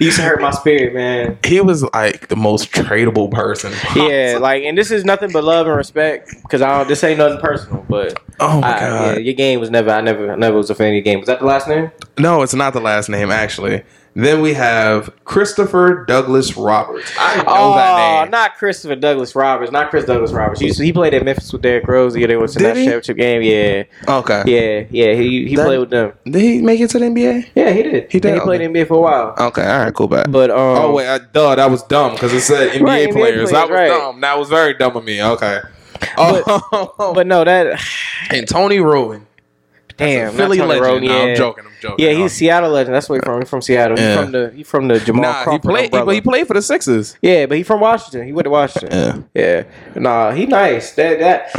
You 0.00 0.06
used 0.06 0.16
to 0.18 0.22
hurt 0.24 0.40
my 0.40 0.50
spirit, 0.50 0.94
man. 0.94 1.38
he 1.44 1.60
was 1.60 1.82
like 1.92 2.28
the 2.28 2.34
most 2.36 2.72
tradable 2.72 3.30
person. 3.30 3.72
Yeah, 3.94 4.38
like, 4.40 4.62
and 4.64 4.76
this 4.76 4.90
is 4.90 5.04
nothing 5.04 5.30
but 5.30 5.44
love 5.44 5.66
and 5.66 5.76
respect 5.76 6.34
because 6.42 6.62
I 6.62 6.78
don't. 6.78 6.88
This 6.88 7.04
ain't 7.04 7.18
nothing 7.18 7.38
personal, 7.40 7.84
but 7.88 8.18
Oh 8.40 8.60
my 8.62 8.76
I, 8.76 8.80
god. 8.80 9.04
yeah, 9.16 9.18
your 9.18 9.34
game 9.34 9.60
was 9.60 9.70
never. 9.70 9.90
I 9.90 10.00
never, 10.00 10.32
I 10.32 10.36
never 10.36 10.56
was 10.56 10.70
a 10.70 10.74
fan 10.74 10.88
of 10.88 10.94
your 10.94 11.02
game. 11.02 11.18
Was 11.20 11.26
that 11.26 11.40
the 11.40 11.44
last 11.46 11.68
name? 11.68 11.90
No, 12.18 12.40
it's 12.42 12.54
not 12.54 12.72
the 12.72 12.80
last 12.80 13.08
name 13.10 13.30
actually. 13.30 13.82
Then 14.14 14.40
we 14.42 14.54
have 14.54 15.10
Christopher 15.24 16.04
Douglas 16.04 16.56
Roberts. 16.56 17.12
I 17.18 17.36
know 17.36 17.44
oh, 17.46 17.74
that 17.76 18.22
name. 18.24 18.30
not 18.32 18.56
Christopher 18.56 18.96
Douglas 18.96 19.36
Roberts. 19.36 19.70
Not 19.70 19.90
Chris 19.90 20.04
Douglas 20.04 20.32
Roberts. 20.32 20.60
He, 20.60 20.70
he 20.70 20.92
played 20.92 21.14
at 21.14 21.24
Memphis 21.24 21.52
with 21.52 21.62
Derrick 21.62 21.86
Rose. 21.86 22.16
Yeah, 22.16 22.26
they 22.26 22.36
went 22.36 22.50
to 22.52 22.58
that 22.58 22.74
championship 22.74 23.16
game. 23.16 23.42
Yeah, 23.42 23.84
Okay. 24.08 24.42
yeah, 24.46 24.84
yeah. 24.90 25.14
He 25.14 25.46
he 25.46 25.54
That- 25.56 25.66
played 25.66 25.78
with 25.78 25.90
them. 25.90 26.12
Did 26.24 26.42
he 26.42 26.60
make 26.60 26.80
it 26.80 26.90
to 26.90 26.98
the 26.98 27.04
NBA? 27.06 27.50
Yeah, 27.54 27.70
he 27.70 27.82
did. 27.84 28.10
He 28.10 28.18
did? 28.18 28.34
He 28.34 28.40
played 28.40 28.60
Okay. 28.60 28.64
in 28.64 28.72
NBA 28.72 28.88
for 28.88 28.94
a 28.94 29.00
while. 29.00 29.34
Okay, 29.38 29.64
all 29.66 29.78
right, 29.84 29.94
cool, 29.94 30.08
bet. 30.08 30.30
But 30.30 30.50
um, 30.50 30.56
oh 30.58 30.92
wait, 30.92 31.08
I, 31.08 31.18
duh, 31.18 31.54
that 31.54 31.70
was 31.70 31.82
dumb 31.84 32.12
because 32.14 32.32
it 32.32 32.40
said 32.40 32.72
NBA, 32.72 32.82
Right, 32.82 33.08
NBA 33.08 33.12
players. 33.12 33.50
That 33.52 33.68
was 33.68 33.74
right. 33.76 33.88
dumb. 33.88 34.20
That 34.20 34.38
was 34.38 34.48
very 34.48 34.74
dumb 34.74 34.96
of 34.96 35.04
me. 35.04 35.22
Okay. 35.22 35.60
Oh, 36.16 37.12
but 37.14 37.26
no, 37.26 37.44
that 37.44 37.80
and 38.30 38.48
Tony 38.48 38.80
Wroten, 38.80 39.26
damn, 40.00 40.34
Philly 40.34 40.58
not 40.58 40.66
Tony 40.66 40.80
legend. 40.80 40.86
Rowe, 40.86 40.98
No, 40.98 41.24
yeah. 41.24 41.30
I'm 41.30 41.36
joking. 41.36 41.64
I'm 41.66 41.72
joking. 41.80 42.04
Yeah, 42.04 42.12
he's 42.12 42.32
a 42.32 42.34
Seattle 42.34 42.70
legend. 42.70 42.94
That's 42.94 43.08
where 43.08 43.18
he's 43.20 43.24
from. 43.24 43.40
He's 43.40 43.48
from 43.48 43.62
Seattle. 43.62 43.96
He's 43.96 44.16
from 44.16 44.32
the 44.32 44.52
he 44.54 44.62
from 44.64 44.88
the 44.88 44.98
Jamal 45.00 45.22
nah. 45.22 45.50
He 45.52 45.58
played, 45.58 45.84
umbrella. 45.86 46.06
but 46.06 46.14
he 46.14 46.20
played 46.20 46.46
for 46.48 46.54
the 46.54 46.62
Sixers. 46.62 47.16
yeah, 47.22 47.46
but 47.46 47.56
he 47.56 47.62
from 47.62 47.80
Washington. 47.80 48.26
He 48.26 48.32
went 48.32 48.44
to 48.46 48.50
Washington. 48.50 49.26
Yeah. 49.34 49.64
Yeah, 49.94 50.00
nah, 50.00 50.32
he 50.32 50.46
nice. 50.46 50.92
That 50.92 51.18
that 51.20 51.52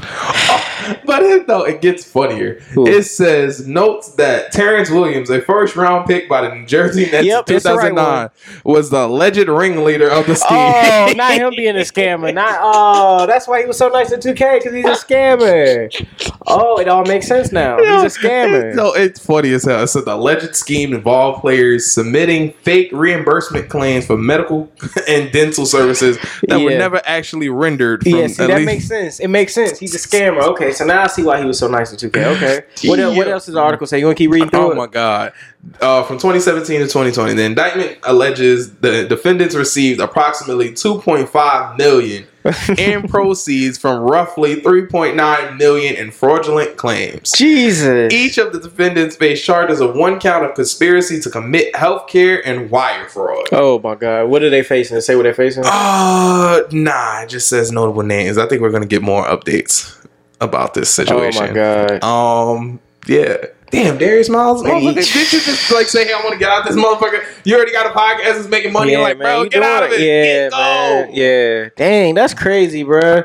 But 1.04 1.22
it, 1.22 1.46
though 1.46 1.64
it 1.64 1.80
gets 1.80 2.04
funnier. 2.04 2.62
It 2.76 3.02
says 3.04 3.66
notes 3.66 4.14
that 4.14 4.52
Terrence 4.52 4.90
Williams, 4.90 5.28
a 5.30 5.40
first 5.40 5.76
round 5.76 6.06
pick 6.06 6.28
by 6.28 6.48
the 6.48 6.54
New 6.54 6.66
Jersey 6.66 7.10
Nets 7.10 7.26
Yep, 7.26 7.48
in 7.50 7.56
it's 7.56 7.64
the 7.64 7.74
right 7.74 7.90
2009, 7.90 8.62
was 8.64 8.90
the 8.90 9.06
alleged 9.06 9.48
ringleader 9.48 10.08
of 10.08 10.26
the 10.26 10.32
oh, 10.32 10.34
scheme. 10.34 10.48
Oh, 10.58 11.12
not 11.16 11.32
him 11.32 11.52
being 11.56 11.76
a 11.76 11.80
scammer. 11.80 12.32
Not 12.32 12.58
oh, 12.60 13.26
that's 13.26 13.46
why 13.46 13.60
he 13.60 13.66
was 13.66 13.76
so 13.76 13.88
nice 13.88 14.12
in 14.12 14.20
2K 14.20 14.58
because 14.58 14.72
he's 14.72 14.84
a 14.84 14.90
scammer. 14.90 16.32
Oh, 16.46 16.78
it 16.78 16.88
all 16.88 17.04
makes 17.04 17.26
sense 17.26 17.52
now. 17.52 17.78
He's 17.78 18.16
a 18.16 18.20
scammer. 18.20 18.74
No, 18.74 18.92
it's 18.92 19.24
funny 19.24 19.52
as 19.52 19.64
hell. 19.64 19.86
So 19.86 20.00
the 20.00 20.14
alleged 20.14 20.56
scheme 20.56 20.94
involved 20.94 21.40
players 21.40 21.90
submitting 21.90 22.52
fake 22.62 22.90
reimbursement 22.92 23.68
claims 23.68 24.06
for 24.06 24.16
medical 24.16 24.70
and 25.08 25.30
dental 25.32 25.66
services 25.66 26.18
that 26.48 26.60
were 26.60 26.70
never 26.70 27.00
actually 27.04 27.48
rendered. 27.48 28.02
From 28.02 28.12
Yeah, 28.12 28.26
see, 28.28 28.46
that 28.46 28.56
least- 28.56 28.66
makes 28.66 28.84
sense. 28.86 29.20
It 29.20 29.28
makes 29.28 29.54
sense. 29.54 29.78
He's 29.92 30.04
a 30.04 30.08
scammer. 30.08 30.42
Okay, 30.42 30.72
so 30.72 30.84
now 30.84 31.02
I 31.02 31.06
see 31.06 31.22
why 31.22 31.38
he 31.40 31.44
was 31.46 31.58
so 31.58 31.68
nice 31.68 31.90
in 31.92 32.10
2K. 32.10 32.26
Okay, 32.36 32.88
what, 32.88 32.98
el- 32.98 33.16
what 33.16 33.28
else 33.28 33.46
does 33.46 33.54
the 33.54 33.60
article 33.60 33.86
say? 33.86 33.98
You 33.98 34.06
want 34.06 34.18
to 34.18 34.24
keep 34.24 34.30
reading 34.30 34.50
through 34.50 34.60
Oh 34.60 34.70
it? 34.72 34.76
my 34.76 34.86
god! 34.86 35.32
Uh, 35.80 36.02
from 36.04 36.16
2017 36.16 36.80
to 36.80 36.86
2020, 36.86 37.34
the 37.34 37.42
indictment 37.44 37.98
alleges 38.04 38.74
the 38.76 39.06
defendants 39.08 39.54
received 39.54 40.00
approximately 40.00 40.70
2.5 40.72 41.78
million 41.78 42.26
in 42.78 43.06
proceeds 43.08 43.78
from 43.78 44.02
roughly 44.02 44.60
3.9 44.60 45.56
million 45.56 45.94
in 45.96 46.10
fraudulent 46.10 46.76
claims. 46.76 47.32
Jesus. 47.32 48.12
Each 48.12 48.38
of 48.38 48.52
the 48.52 48.60
defendants 48.60 49.16
face 49.16 49.42
charges 49.42 49.80
of 49.80 49.94
one 49.94 50.20
count 50.20 50.44
of 50.44 50.54
conspiracy 50.54 51.20
to 51.20 51.30
commit 51.30 51.72
healthcare 51.74 52.40
and 52.44 52.70
wire 52.70 53.08
fraud. 53.08 53.48
Oh 53.52 53.78
my 53.78 53.94
God. 53.94 54.28
What 54.28 54.42
are 54.42 54.50
they 54.50 54.62
facing? 54.62 55.00
Say 55.00 55.16
what 55.16 55.22
they're 55.24 55.34
facing. 55.34 55.64
Uh, 55.66 56.62
nah, 56.72 57.22
it 57.22 57.28
just 57.28 57.48
says 57.48 57.72
notable 57.72 58.02
names. 58.02 58.38
I 58.38 58.46
think 58.46 58.62
we're 58.62 58.70
gonna 58.70 58.86
get 58.86 59.02
more 59.02 59.24
updates 59.24 59.94
about 60.40 60.74
this 60.74 60.90
situation. 60.90 61.44
Oh 61.44 61.46
my 61.48 61.52
God. 61.52 62.04
Um, 62.04 62.80
yeah. 63.06 63.36
Damn, 63.70 63.98
Darius 63.98 64.28
Miles. 64.30 64.62
motherfucker, 64.62 64.94
Did 64.94 65.14
you 65.14 65.40
just 65.40 65.70
like 65.72 65.86
say, 65.88 66.06
"Hey, 66.06 66.12
I 66.14 66.20
want 66.20 66.32
to 66.32 66.38
get 66.38 66.48
out 66.50 66.64
this 66.66 66.74
motherfucker"? 66.76 67.22
You 67.44 67.54
already 67.56 67.72
got 67.72 67.86
a 67.86 67.90
podcast 67.90 68.36
that's 68.36 68.48
making 68.48 68.72
money. 68.72 68.92
You're 68.92 69.02
like, 69.02 69.18
bro, 69.18 69.46
get 69.48 69.62
out 69.62 69.82
of 69.82 69.92
it. 69.92 70.00
Yeah, 70.00 70.48
Get- 70.48 70.52
man. 70.52 71.10
Yeah. 71.12 71.68
Dang, 71.76 72.14
that's 72.14 72.32
crazy, 72.34 72.82
bro. 72.82 73.24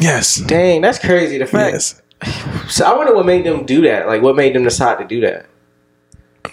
Yes. 0.00 0.36
Dang, 0.36 0.80
that's 0.80 0.98
crazy. 0.98 1.38
The 1.38 1.46
fact. 1.46 1.72
Yes. 1.74 2.02
So 2.70 2.84
I 2.84 2.96
wonder 2.96 3.14
what 3.14 3.26
made 3.26 3.44
them 3.44 3.66
do 3.66 3.80
that. 3.82 4.06
Like, 4.06 4.22
what 4.22 4.36
made 4.36 4.54
them 4.54 4.62
decide 4.62 4.98
to 4.98 5.04
do 5.06 5.20
that? 5.22 5.46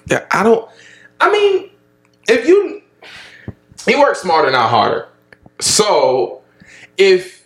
Yeah, 0.07 0.25
I 0.31 0.41
don't. 0.43 0.67
I 1.19 1.31
mean, 1.31 1.69
if 2.27 2.47
you 2.47 2.81
he 3.87 3.95
works 3.95 4.21
smarter, 4.21 4.49
not 4.49 4.69
harder. 4.69 5.07
So 5.59 6.41
if 6.97 7.45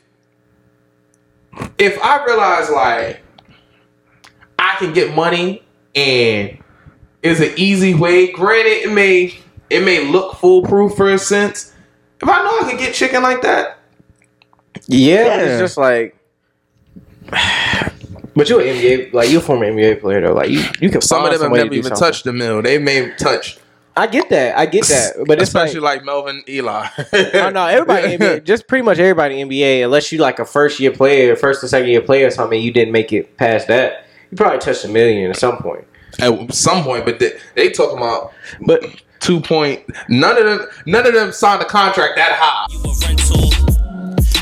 if 1.78 2.02
I 2.02 2.24
realize 2.26 2.70
like 2.70 3.21
I 4.62 4.76
can 4.78 4.94
get 4.94 5.14
money 5.16 5.64
and 5.96 6.58
it's 7.24 7.40
an 7.40 7.52
easy 7.58 7.94
way. 7.94 8.32
Granted, 8.32 8.90
it 8.90 8.92
may 8.94 9.34
it 9.70 9.84
may 9.84 10.06
look 10.06 10.36
foolproof 10.36 10.96
for 10.96 11.10
a 11.12 11.18
sense. 11.18 11.74
If 12.22 12.30
I 12.30 12.38
know 12.44 12.60
I 12.68 12.70
can 12.70 12.78
get 12.80 12.94
chicken 12.94 13.24
like 13.24 13.42
that, 13.42 13.80
Yeah, 14.88 15.26
Yeah. 15.26 15.38
it's 15.42 15.60
just 15.60 15.78
like. 15.78 16.16
But 18.34 18.48
you're 18.48 18.62
an 18.62 18.68
NBA, 18.68 19.12
like 19.14 19.30
you're 19.30 19.42
a 19.42 19.44
former 19.44 19.66
NBA 19.66 20.00
player 20.00 20.22
though. 20.22 20.34
Like 20.34 20.50
you, 20.50 20.64
you 20.80 20.90
can. 20.90 21.02
some 21.02 21.26
of 21.26 21.32
them 21.32 21.34
have 21.34 21.42
some 21.42 21.52
way 21.52 21.60
to 21.60 21.64
never 21.66 21.76
even 21.76 21.90
something. 21.90 22.00
touched 22.00 22.24
the 22.24 22.32
mill. 22.32 22.62
They 22.62 22.78
may 22.78 23.14
touch, 23.18 23.58
I 23.96 24.08
get 24.08 24.30
that. 24.30 24.58
I 24.58 24.68
get 24.68 24.86
that. 24.88 25.16
But 25.28 25.42
especially 25.42 25.82
like, 25.82 25.98
like, 25.98 26.06
Melvin 26.06 26.42
Ely. 26.48 26.88
oh 27.34 27.50
no, 27.54 27.66
everybody, 27.66 28.14
in 28.14 28.22
NBA, 28.22 28.44
just 28.46 28.68
pretty 28.70 28.84
much 28.84 29.00
everybody 29.00 29.42
in 29.42 29.50
NBA, 29.50 29.84
unless 29.84 30.14
you 30.14 30.20
like 30.20 30.40
a 30.40 30.46
first 30.46 30.80
year 30.80 30.92
player, 30.92 31.36
first 31.36 31.62
or 31.62 31.68
second 31.68 31.90
year 31.90 32.00
player 32.02 32.28
or 32.28 32.32
something, 32.32 32.62
you 32.62 32.72
didn't 32.72 32.94
make 32.94 33.12
it 33.12 33.36
past 33.36 33.68
that. 33.68 34.06
You 34.32 34.38
probably 34.38 34.60
touched 34.60 34.86
a 34.86 34.88
million 34.88 35.30
at 35.30 35.38
some 35.38 35.58
point. 35.58 35.86
at 36.20 36.54
some 36.54 36.84
point, 36.84 37.06
but 37.06 37.20
they, 37.20 37.34
they 37.56 37.70
talking 37.70 37.98
about 37.98 38.34
But 38.66 38.84
two 39.20 39.42
point. 39.42 39.84
None 40.10 40.38
of 40.38 40.46
them, 40.46 40.68
none 40.86 41.06
of 41.06 41.14
them 41.14 41.32
signed 41.34 41.62
a 41.62 41.66
contract 41.66 42.16
that 42.16 42.32
high. 42.34 42.66
You 42.72 42.80
a 42.80 42.94
rental. 43.06 43.52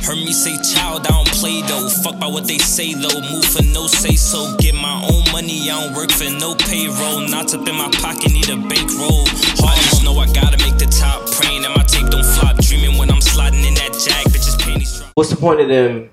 Heard 0.05 0.17
me 0.25 0.31
say 0.31 0.57
child, 0.61 1.05
I 1.05 1.09
don't 1.09 1.27
play 1.27 1.61
though. 1.63 1.89
Fuck 1.89 2.19
by 2.19 2.27
what 2.27 2.47
they 2.47 2.57
say 2.59 2.93
though. 2.93 3.21
Move 3.21 3.45
for 3.45 3.63
no 3.63 3.87
say 3.87 4.15
so. 4.15 4.55
Get 4.57 4.73
my 4.75 5.05
own 5.09 5.31
money, 5.31 5.69
I 5.69 5.85
don't 5.85 5.95
work 5.95 6.11
for 6.11 6.29
no 6.29 6.55
payroll. 6.55 7.27
Knots 7.27 7.53
up 7.53 7.67
in 7.67 7.75
my 7.75 7.89
pocket, 7.97 8.31
need 8.31 8.49
a 8.49 8.57
bankroll. 8.57 9.25
Hard 9.57 9.77
just 9.89 10.03
know 10.03 10.17
I 10.17 10.25
gotta 10.33 10.57
make 10.65 10.77
the 10.77 10.85
top. 10.85 11.29
Praying 11.31 11.63
that 11.63 11.75
my 11.75 11.83
tape 11.83 12.09
don't 12.09 12.25
flop. 12.25 12.57
Dreaming 12.57 12.97
when 12.97 13.09
I'm 13.09 13.21
sliding 13.21 13.65
in 13.65 13.73
that 13.75 13.93
jack. 13.93 14.25
Bitches 14.33 14.57
panties 14.59 14.97
drop. 14.97 15.11
What's 15.15 15.29
the 15.29 15.35
point 15.35 15.61
of 15.61 15.67
them? 15.67 16.09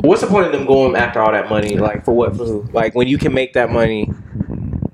What's 0.00 0.22
the 0.22 0.26
point 0.26 0.46
of 0.46 0.52
them 0.52 0.66
going 0.66 0.96
after 0.96 1.20
all 1.20 1.32
that 1.32 1.50
money? 1.50 1.76
Like 1.76 2.04
for 2.04 2.14
what? 2.14 2.36
For? 2.36 2.44
Like 2.72 2.94
when 2.94 3.08
you 3.08 3.18
can 3.18 3.34
make 3.34 3.52
that 3.54 3.70
money 3.70 4.10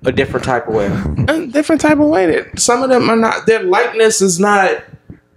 a 0.05 0.13
different 0.13 0.45
type 0.45 0.69
of 0.69 0.75
way. 0.75 0.87
a 1.29 1.47
different 1.47 1.81
type 1.81 1.99
of 1.99 2.09
way. 2.09 2.27
That 2.27 2.59
some 2.59 2.83
of 2.83 2.91
them 2.91 3.11
are 3.11 3.17
not. 3.17 3.47
Their 3.47 3.63
likeness 3.63 4.23
is 4.23 4.39
not 4.39 4.85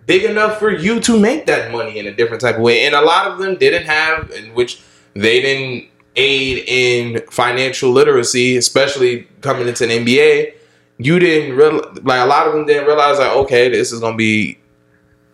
big 0.05 0.23
enough 0.23 0.57
for 0.59 0.71
you 0.71 0.99
to 1.01 1.19
make 1.19 1.45
that 1.47 1.71
money 1.71 1.99
in 1.99 2.07
a 2.07 2.11
different 2.11 2.41
type 2.41 2.55
of 2.55 2.61
way, 2.61 2.85
and 2.85 2.95
a 2.95 3.01
lot 3.01 3.27
of 3.27 3.39
them 3.39 3.57
didn't 3.57 3.85
have, 3.85 4.31
in 4.31 4.53
which 4.53 4.81
they 5.13 5.41
didn't 5.41 5.89
aid 6.15 6.63
in 6.67 7.21
financial 7.29 7.91
literacy, 7.91 8.57
especially 8.57 9.27
coming 9.41 9.67
into 9.67 9.83
an 9.83 9.89
NBA. 9.89 10.53
You 10.97 11.19
didn't 11.19 11.55
real 11.55 11.75
like 12.03 12.21
a 12.21 12.25
lot 12.25 12.47
of 12.47 12.53
them 12.53 12.65
didn't 12.65 12.85
realize 12.85 13.19
like 13.19 13.31
okay, 13.31 13.69
this 13.69 13.91
is 13.91 13.99
gonna 13.99 14.17
be 14.17 14.57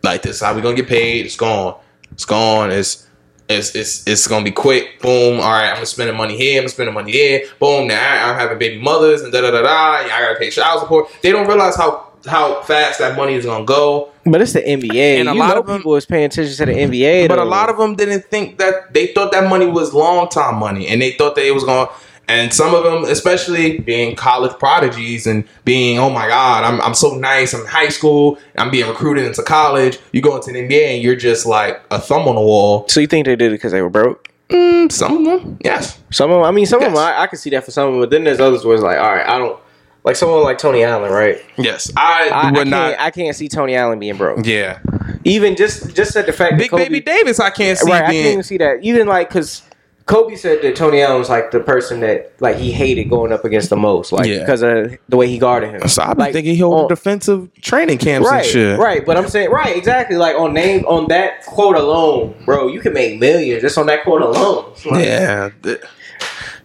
like 0.03 0.21
this. 0.21 0.41
How 0.41 0.53
we 0.53 0.61
gonna 0.61 0.75
get 0.75 0.87
paid? 0.87 1.25
It's 1.25 1.35
gone. 1.35 1.79
It's 2.11 2.25
gone. 2.25 2.71
It's 2.71 3.04
it's 3.47 3.75
it's 3.75 4.07
it's 4.07 4.27
gonna 4.27 4.43
be 4.43 4.51
quick. 4.51 5.01
Boom. 5.01 5.39
All 5.39 5.51
right, 5.51 5.67
I'm 5.69 5.75
gonna 5.75 5.85
spend 5.85 6.09
the 6.09 6.13
money 6.13 6.35
here. 6.37 6.57
I'm 6.59 6.63
gonna 6.63 6.69
spend 6.69 6.87
the 6.87 6.91
money 6.93 7.11
there. 7.11 7.41
Boom. 7.59 7.87
Now 7.87 8.29
I'm 8.31 8.39
having 8.39 8.57
baby 8.57 8.81
mothers 8.81 9.21
and 9.21 9.31
da 9.31 9.41
da 9.41 9.51
da 9.51 9.61
da. 9.61 9.67
I 10.03 10.07
gotta 10.07 10.35
pay 10.39 10.49
child 10.49 10.79
support. 10.81 11.07
They 11.21 11.31
don't 11.31 11.47
realize 11.47 11.75
how 11.75 12.11
how 12.25 12.61
fast 12.63 12.97
that 12.99 13.15
money 13.15 13.35
is 13.35 13.45
gonna 13.45 13.65
go. 13.65 14.09
But 14.25 14.41
it's 14.41 14.53
the 14.53 14.61
NBA, 14.61 15.19
And 15.19 15.29
a 15.29 15.33
you 15.33 15.37
lot 15.39 15.53
know 15.53 15.59
of 15.59 15.67
them- 15.67 15.77
people 15.77 15.91
was 15.91 16.07
paying 16.07 16.25
attention 16.25 16.55
to 16.55 16.65
the 16.65 16.73
NBA. 16.73 17.27
But 17.27 17.37
a 17.37 17.43
lot 17.45 17.69
of 17.69 17.77
them 17.77 17.93
didn't 17.95 18.25
think 18.31 18.57
that 18.57 18.91
they 18.91 19.07
thought 19.07 19.31
that 19.33 19.47
money 19.47 19.67
was 19.67 19.93
long 19.93 20.27
time 20.29 20.55
money, 20.55 20.87
and 20.87 20.99
they 20.99 21.11
thought 21.11 21.35
that 21.35 21.45
it 21.45 21.53
was 21.53 21.63
going. 21.63 21.87
And 22.27 22.53
some 22.53 22.73
of 22.73 22.83
them, 22.83 23.03
especially 23.03 23.79
being 23.79 24.15
college 24.15 24.57
prodigies 24.57 25.27
and 25.27 25.47
being, 25.63 25.99
oh 25.99 26.09
my 26.09 26.27
god, 26.27 26.63
I'm 26.63 26.81
I'm 26.81 26.95
so 26.95 27.15
nice. 27.15 27.53
I'm 27.53 27.61
in 27.61 27.67
high 27.67 27.89
school. 27.89 28.39
I'm 28.57 28.71
being 28.71 28.87
recruited 28.87 29.25
into 29.25 29.43
college. 29.43 29.99
You 30.11 30.21
go 30.21 30.35
into 30.35 30.51
the 30.51 30.59
NBA 30.67 30.95
and 30.95 31.03
you're 31.03 31.15
just 31.15 31.45
like 31.45 31.81
a 31.91 31.99
thumb 31.99 32.27
on 32.27 32.35
the 32.35 32.41
wall. 32.41 32.87
So 32.87 32.99
you 32.99 33.07
think 33.07 33.25
they 33.25 33.35
did 33.35 33.51
it 33.51 33.55
because 33.55 33.71
they 33.71 33.81
were 33.81 33.89
broke? 33.89 34.29
Mm, 34.49 34.91
some 34.91 35.17
of 35.17 35.41
them, 35.41 35.57
yes. 35.63 35.99
Some 36.11 36.29
of 36.31 36.37
them, 36.37 36.43
I 36.45 36.51
mean, 36.51 36.65
some 36.67 36.81
of 36.81 36.93
them, 36.93 36.97
I, 36.97 37.21
I 37.21 37.27
can 37.27 37.37
see 37.39 37.49
that 37.51 37.63
for 37.63 37.71
some 37.71 37.87
of 37.87 37.93
them. 37.93 38.01
But 38.01 38.09
then 38.11 38.23
there's 38.23 38.39
others 38.39 38.63
where 38.63 38.75
it's 38.75 38.83
like, 38.83 38.97
all 38.99 39.11
right, 39.15 39.27
I 39.27 39.39
don't 39.39 39.59
like 40.03 40.15
someone 40.15 40.43
like 40.43 40.59
Tony 40.59 40.83
Allen, 40.83 41.11
right? 41.11 41.43
Yes, 41.57 41.91
I, 41.97 42.29
I, 42.29 42.49
I 42.49 42.51
would 42.51 42.67
can't. 42.67 43.01
I 43.01 43.09
can't 43.11 43.35
see 43.35 43.49
Tony 43.49 43.75
Allen 43.75 43.97
being 43.97 44.17
broke. 44.17 44.45
yeah, 44.45 44.79
Even 45.23 45.55
just 45.55 45.95
just 45.95 46.15
at 46.15 46.27
the 46.27 46.33
fact 46.33 46.57
Big 46.57 46.69
that 46.69 46.77
Kobe, 46.77 46.83
Baby 46.85 47.01
Davis, 47.01 47.39
I 47.39 47.49
can't 47.49 47.77
see 47.77 47.89
right? 47.89 48.03
I 48.03 48.11
can't 48.11 48.27
even 48.27 48.43
see 48.43 48.57
that. 48.57 48.83
Even 48.83 49.07
like 49.07 49.29
because 49.29 49.63
Kobe 50.07 50.35
said 50.35 50.61
that 50.61 50.75
Tony 50.75 51.01
Allen 51.01 51.17
was 51.17 51.29
like 51.29 51.49
the 51.49 51.59
person 51.59 51.99
that 52.01 52.31
like 52.39 52.57
he 52.57 52.71
hated 52.71 53.09
going 53.09 53.31
up 53.31 53.43
against 53.43 53.71
the 53.71 53.75
most, 53.75 54.11
like 54.11 54.27
Yeah. 54.27 54.39
because 54.41 54.61
of 54.61 54.95
the 55.09 55.17
way 55.17 55.27
he 55.27 55.39
guarded 55.39 55.71
him. 55.71 55.87
So 55.87 56.03
I've 56.03 56.09
been 56.09 56.17
like, 56.25 56.33
thinking 56.33 56.53
he 56.53 56.61
hold 56.61 56.81
on- 56.83 56.87
defensive 56.89 57.49
training 57.61 57.97
camps 57.97 58.29
Right, 58.29 58.43
and 58.43 58.45
shit. 58.51 58.79
right, 58.79 59.03
but 59.03 59.17
I'm 59.17 59.27
saying 59.27 59.49
right, 59.49 59.75
exactly. 59.75 60.15
Like 60.17 60.35
on 60.35 60.53
name 60.53 60.85
on 60.85 61.07
that 61.07 61.43
quote 61.47 61.75
alone, 61.75 62.35
bro, 62.45 62.67
you 62.67 62.81
can 62.81 62.93
make 62.93 63.19
millions 63.19 63.61
just 63.63 63.79
on 63.79 63.87
that 63.87 64.03
quote 64.03 64.21
alone. 64.21 64.73
Like, 64.85 65.05
Yeah, 65.05 65.49
th- 65.63 65.81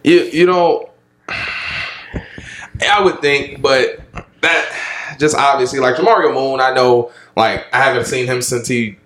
you 0.03 0.19
you 0.31 0.45
know, 0.45 0.89
I 2.87 3.01
would 3.03 3.21
think, 3.21 3.61
but 3.61 3.99
that 4.41 5.15
just 5.19 5.35
obviously 5.35 5.79
like 5.79 5.95
Jamario 5.95 6.33
Moon. 6.33 6.59
I 6.59 6.73
know, 6.73 7.11
like 7.35 7.65
I 7.73 7.77
haven't 7.77 8.05
seen 8.05 8.27
him 8.27 8.41
since 8.43 8.67
he 8.67 8.97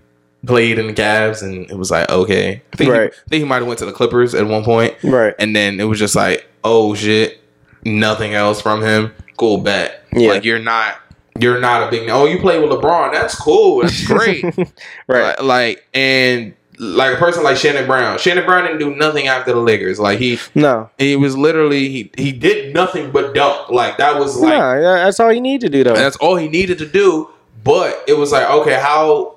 played 0.45 0.79
in 0.79 0.87
the 0.87 0.93
Cavs, 0.93 1.41
and 1.41 1.69
it 1.69 1.77
was 1.77 1.91
like 1.91 2.09
okay. 2.09 2.61
I 2.73 2.75
think, 2.77 2.91
Right. 2.91 3.13
he, 3.13 3.19
I 3.19 3.29
think 3.29 3.39
he 3.41 3.45
might 3.45 3.57
have 3.57 3.67
went 3.67 3.79
to 3.79 3.85
the 3.85 3.91
Clippers 3.93 4.33
at 4.35 4.45
one 4.47 4.63
point, 4.63 4.95
Right. 5.03 5.33
and 5.39 5.55
then 5.55 5.79
it 5.79 5.85
was 5.85 5.99
just 5.99 6.15
like 6.15 6.45
oh 6.63 6.93
shit, 6.95 7.39
nothing 7.83 8.33
else 8.33 8.61
from 8.61 8.81
him. 8.81 9.13
Cool 9.37 9.59
bet. 9.59 10.03
Yeah. 10.13 10.29
Like 10.29 10.45
you're 10.45 10.59
not. 10.59 10.97
You're 11.37 11.59
not 11.59 11.85
a 11.85 11.91
big. 11.91 12.09
Oh, 12.09 12.25
you 12.25 12.39
play 12.39 12.59
with 12.61 12.69
LeBron. 12.69 13.11
That's 13.11 13.35
cool. 13.35 13.81
That's 13.81 14.07
great. 14.07 14.41
right. 15.07 15.37
Like, 15.37 15.41
like 15.41 15.87
and 15.93 16.53
like 16.79 17.13
a 17.15 17.17
person 17.17 17.43
like 17.43 17.57
Shannon 17.57 17.85
Brown. 17.87 18.17
Shannon 18.19 18.45
Brown 18.45 18.63
didn't 18.63 18.79
do 18.79 18.95
nothing 18.95 19.27
after 19.27 19.51
the 19.51 19.59
Lakers. 19.59 19.99
Like 19.99 20.17
he 20.19 20.39
No. 20.55 20.89
he 20.97 21.17
was 21.17 21.35
literally 21.37 21.89
he 21.89 22.11
he 22.17 22.31
did 22.31 22.73
nothing 22.73 23.11
but 23.11 23.35
dunk. 23.35 23.69
Like 23.69 23.97
that 23.97 24.17
was 24.17 24.37
like 24.37 24.53
no, 24.53 24.81
that's 24.81 25.19
all 25.19 25.29
he 25.29 25.41
needed 25.41 25.73
to 25.73 25.77
do 25.77 25.83
though. 25.83 25.93
that's 25.93 26.15
all 26.17 26.37
he 26.37 26.47
needed 26.47 26.77
to 26.77 26.85
do. 26.85 27.29
But 27.65 28.01
it 28.07 28.13
was 28.17 28.31
like 28.31 28.49
okay, 28.49 28.79
how 28.79 29.34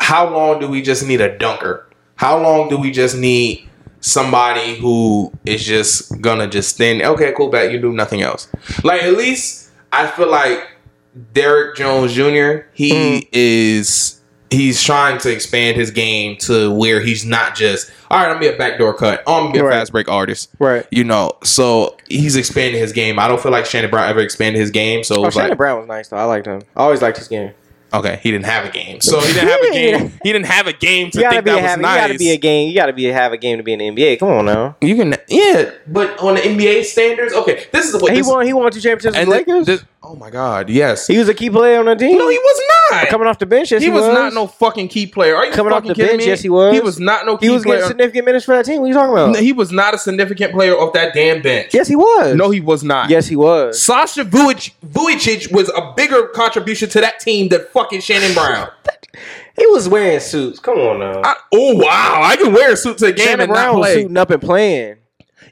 how 0.00 0.28
long 0.28 0.60
do 0.60 0.68
we 0.68 0.82
just 0.82 1.04
need 1.06 1.20
a 1.20 1.36
dunker? 1.36 1.88
How 2.16 2.38
long 2.40 2.68
do 2.68 2.78
we 2.78 2.90
just 2.90 3.16
need 3.16 3.68
somebody 4.00 4.76
who 4.76 5.32
is 5.44 5.64
just 5.64 6.20
gonna 6.20 6.46
just 6.46 6.74
stand? 6.74 7.02
Okay, 7.02 7.32
cool, 7.36 7.48
bet 7.48 7.72
you 7.72 7.80
do 7.80 7.92
nothing 7.92 8.22
else. 8.22 8.48
Like 8.84 9.02
at 9.02 9.14
least 9.14 9.70
I 9.92 10.06
feel 10.06 10.30
like 10.30 10.66
Derrick 11.32 11.76
Jones 11.76 12.12
Jr. 12.14 12.66
He 12.72 13.20
hmm. 13.20 13.26
is 13.32 14.20
he's 14.50 14.82
trying 14.82 15.18
to 15.18 15.30
expand 15.32 15.76
his 15.76 15.90
game 15.90 16.36
to 16.38 16.72
where 16.72 17.00
he's 17.00 17.24
not 17.24 17.54
just 17.56 17.90
all 18.10 18.18
right. 18.18 18.26
I'm 18.26 18.34
gonna 18.34 18.40
be 18.40 18.54
a 18.54 18.56
backdoor 18.56 18.94
cut. 18.94 19.22
Oh, 19.26 19.34
I'm 19.34 19.42
gonna 19.46 19.52
be 19.52 19.58
a 19.58 19.64
Right. 19.64 19.72
fast 19.72 19.92
break 19.92 20.08
artist. 20.08 20.50
Right. 20.58 20.86
You 20.90 21.04
know, 21.04 21.32
so 21.42 21.96
he's 22.08 22.36
expanding 22.36 22.80
his 22.80 22.92
game. 22.92 23.18
I 23.18 23.26
don't 23.28 23.40
feel 23.40 23.52
like 23.52 23.66
Shannon 23.66 23.90
Brown 23.90 24.08
ever 24.08 24.20
expanded 24.20 24.60
his 24.60 24.70
game. 24.70 25.02
So 25.02 25.26
Oh, 25.26 25.30
Shannon 25.30 25.50
like, 25.50 25.58
Brown 25.58 25.78
was 25.78 25.88
nice 25.88 26.08
though. 26.08 26.16
I 26.16 26.24
liked 26.24 26.46
him. 26.46 26.62
I 26.76 26.82
always 26.84 27.02
liked 27.02 27.18
his 27.18 27.28
game. 27.28 27.52
Okay, 27.98 28.20
he 28.22 28.30
didn't 28.30 28.46
have 28.46 28.64
a 28.64 28.70
game. 28.70 29.00
So 29.00 29.20
he 29.20 29.32
didn't 29.32 29.48
have 29.48 29.60
a 29.60 29.72
game. 29.72 30.12
He 30.22 30.32
didn't 30.32 30.46
have 30.46 30.66
a 30.66 30.72
game 30.72 31.10
to 31.12 31.18
You 31.18 31.22
gotta 31.24 31.36
think 31.36 31.44
be 31.44 31.50
that 31.52 31.58
a 31.58 31.62
was 31.62 31.70
have, 31.70 31.80
nice. 31.80 31.94
you 31.96 32.00
gotta 32.08 32.18
be 32.18 32.30
a 32.30 32.36
game. 32.36 32.68
You 32.68 32.74
gotta 32.74 32.92
be 32.92 33.04
have 33.04 33.32
a 33.32 33.36
game 33.36 33.58
to 33.58 33.62
be 33.62 33.72
in 33.72 33.78
the 33.78 33.88
NBA. 33.90 34.18
Come 34.18 34.28
on 34.30 34.44
now. 34.46 34.76
You 34.80 34.96
can, 34.96 35.14
yeah, 35.28 35.70
but 35.86 36.18
on 36.18 36.34
the 36.34 36.40
NBA 36.40 36.84
standards, 36.84 37.32
okay, 37.34 37.66
this 37.72 37.86
is 37.92 38.00
what 38.02 38.12
He 38.12 38.18
this, 38.18 38.26
won. 38.28 38.46
He 38.46 38.52
won 38.52 38.70
two 38.72 38.80
championships 38.80 39.12
with 39.12 39.22
and 39.22 39.30
the 39.30 39.36
Lakers. 39.36 39.66
this- 39.66 39.84
oh 40.06 40.14
my 40.14 40.30
god, 40.30 40.70
yes. 40.70 41.06
he 41.06 41.18
was 41.18 41.28
a 41.28 41.34
key 41.34 41.50
player 41.50 41.78
on 41.80 41.86
the 41.86 41.96
team. 41.96 42.16
no, 42.16 42.28
he 42.28 42.38
was 42.38 42.62
not. 42.90 43.08
coming 43.08 43.26
off 43.26 43.38
the 43.38 43.46
bench. 43.46 43.72
Yes, 43.72 43.82
he, 43.82 43.88
he, 43.88 43.92
was, 43.92 44.06
not 44.06 44.32
no 44.32 44.46
fucking 44.46 44.88
key 44.88 45.06
player. 45.06 45.34
Are 45.34 45.44
you 45.44 45.52
Coming 45.52 45.72
off 45.72 45.84
the 45.84 45.94
bench, 45.94 46.18
me? 46.18 46.26
yes, 46.26 46.40
he 46.40 46.48
was. 46.48 46.74
He 46.74 46.80
was 46.80 47.00
not 47.00 47.26
no 47.26 47.36
key. 47.36 47.46
He 47.46 47.52
was 47.52 47.64
player. 47.64 47.78
getting 47.78 47.88
significant 47.88 48.26
minutes 48.26 48.44
for 48.44 48.54
that 48.54 48.64
team. 48.64 48.80
What 48.80 48.86
are 48.86 48.88
you 48.88 48.94
talking 48.94 49.12
about? 49.12 49.36
he 49.42 49.52
was 49.52 49.72
not 49.72 49.94
a 49.94 49.98
significant 49.98 50.52
player 50.52 50.74
off 50.74 50.92
that 50.92 51.12
damn 51.12 51.42
bench. 51.42 51.74
yes, 51.74 51.88
he 51.88 51.96
was. 51.96 52.36
No, 52.36 52.50
he 52.50 52.60
was 52.60 52.84
not. 52.84 53.10
Yes, 53.10 53.26
he 53.26 53.36
was. 53.36 53.82
Sasha 53.82 54.24
Vujic, 54.24 54.72
Vujacic 54.86 55.52
was 55.52 55.68
a 55.70 55.92
bigger 55.96 56.28
contribution 56.28 56.88
to 56.90 57.00
that 57.00 57.20
team 57.20 57.48
than 57.48 57.64
fucking 57.72 58.00
Shannon 58.00 58.32
Brown. 58.34 58.70
He 59.58 59.66
was 59.68 59.88
wearing 59.88 60.20
suits. 60.20 60.58
Come 60.58 60.78
on 60.78 61.00
now. 61.00 61.22
I, 61.24 61.34
oh 61.50 61.76
wow, 61.76 62.20
I 62.22 62.36
can 62.36 62.52
wear 62.52 62.72
a 62.72 62.76
suit 62.76 62.98
to 62.98 63.06
a 63.06 63.12
game 63.12 63.24
Shannon 63.24 63.40
and 63.40 63.52
Brown 63.52 63.72
not 63.72 63.78
was 63.78 63.86
play. 63.86 63.94
suiting 64.02 64.16
up 64.18 64.28
and 64.28 64.42
playing. 64.42 64.96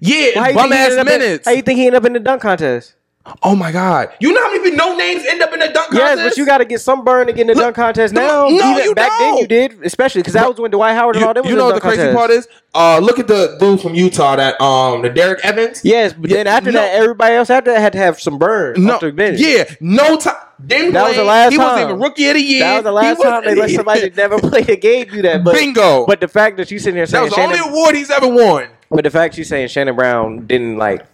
Yeah, 0.00 0.52
bum 0.52 0.70
ass 0.72 0.90
ended 0.90 0.98
up 0.98 1.06
in- 1.06 1.18
minutes. 1.20 1.46
How 1.46 1.52
you 1.52 1.62
think 1.62 1.78
he 1.78 1.86
ended 1.86 2.02
up 2.02 2.04
in 2.04 2.12
the 2.12 2.20
dunk 2.20 2.42
contest? 2.42 2.94
Oh 3.42 3.56
my 3.56 3.72
god, 3.72 4.10
you 4.20 4.32
know 4.32 4.42
how 4.42 4.52
many 4.52 4.70
no 4.76 4.96
names 4.96 5.24
end 5.26 5.40
up 5.42 5.52
in 5.52 5.60
the 5.60 5.68
dunk 5.68 5.92
Yes, 5.92 6.00
contest? 6.10 6.18
Yes, 6.18 6.30
but 6.30 6.36
you 6.36 6.46
got 6.46 6.58
to 6.58 6.64
get 6.64 6.80
some 6.80 7.04
burn 7.04 7.26
to 7.26 7.32
get 7.32 7.42
in 7.42 7.46
the 7.48 7.54
Look, 7.54 7.62
dunk 7.64 7.76
contest 7.76 8.12
no, 8.14 8.20
now. 8.20 8.48
no, 8.48 8.70
Even 8.72 8.84
you 8.84 8.94
back 8.94 9.18
then 9.18 9.32
don't. 9.32 9.40
you 9.42 9.46
did, 9.48 9.82
especially 9.84 10.20
because 10.20 10.34
that 10.34 10.48
was 10.48 10.58
when 10.58 10.70
Dwight 10.70 10.94
Howard 10.94 11.16
and 11.16 11.22
You, 11.22 11.28
all 11.28 11.34
them. 11.34 11.44
you 11.46 11.54
was 11.54 11.58
know 11.58 11.66
the 11.68 11.72
dunk 11.72 11.82
crazy 11.82 11.96
contest. 11.98 12.16
part 12.16 12.30
is? 12.30 12.48
Uh, 12.74 12.98
look 12.98 13.18
at 13.18 13.26
the 13.28 13.56
dude 13.60 13.80
from 13.80 13.94
Utah 13.94 14.36
that 14.36 14.60
um 14.60 15.02
the 15.02 15.08
Derek 15.10 15.44
Evans. 15.44 15.80
Yes, 15.84 16.12
but 16.12 16.28
then 16.30 16.46
after 16.46 16.70
no. 16.72 16.80
that, 16.80 16.94
everybody 16.94 17.34
else 17.34 17.48
after 17.50 17.72
that 17.72 17.80
had 17.80 17.92
to 17.92 17.98
have 17.98 18.20
some 18.20 18.38
burn 18.38 18.74
No, 18.84 18.98
the 18.98 19.34
yeah, 19.38 19.74
no 19.80 20.16
time. 20.16 20.34
Didn't 20.64 20.92
That 20.92 21.02
was 21.02 21.14
play. 21.14 21.22
the 21.22 21.24
last 21.24 21.50
He 21.52 21.58
wasn't 21.58 21.76
time. 21.78 21.88
even 21.88 22.00
rookie 22.00 22.28
of 22.28 22.34
the 22.34 22.40
year. 22.40 22.60
That 22.60 22.74
was 22.76 22.84
the 22.84 22.90
He 22.90 22.94
last 22.94 23.18
was- 23.18 23.26
time 23.28 23.44
they 23.44 23.54
let 23.54 23.70
somebody 23.70 24.00
that 24.02 24.16
never 24.16 24.38
played 24.50 24.68
a 24.70 24.76
game 24.76 25.06
do 25.08 25.20
that. 25.22 25.42
But, 25.44 25.54
Bingo. 25.54 26.06
But 26.06 26.20
the 26.20 26.28
fact 26.28 26.56
that 26.58 26.70
you 26.70 26.78
sitting 26.78 26.94
here 26.96 27.06
that 27.06 27.10
saying 27.10 27.24
was 27.24 27.30
the 27.30 27.36
Shannon, 27.36 27.58
only 27.60 27.70
award 27.72 27.94
he's 27.96 28.10
ever 28.10 28.28
won. 28.28 28.68
but 28.90 29.02
the 29.04 29.10
fact 29.10 29.36
you 29.36 29.44
saying 29.44 29.68
Shannon 29.68 29.96
Brown 29.96 30.46
didn't 30.46 30.76
like 30.78 31.04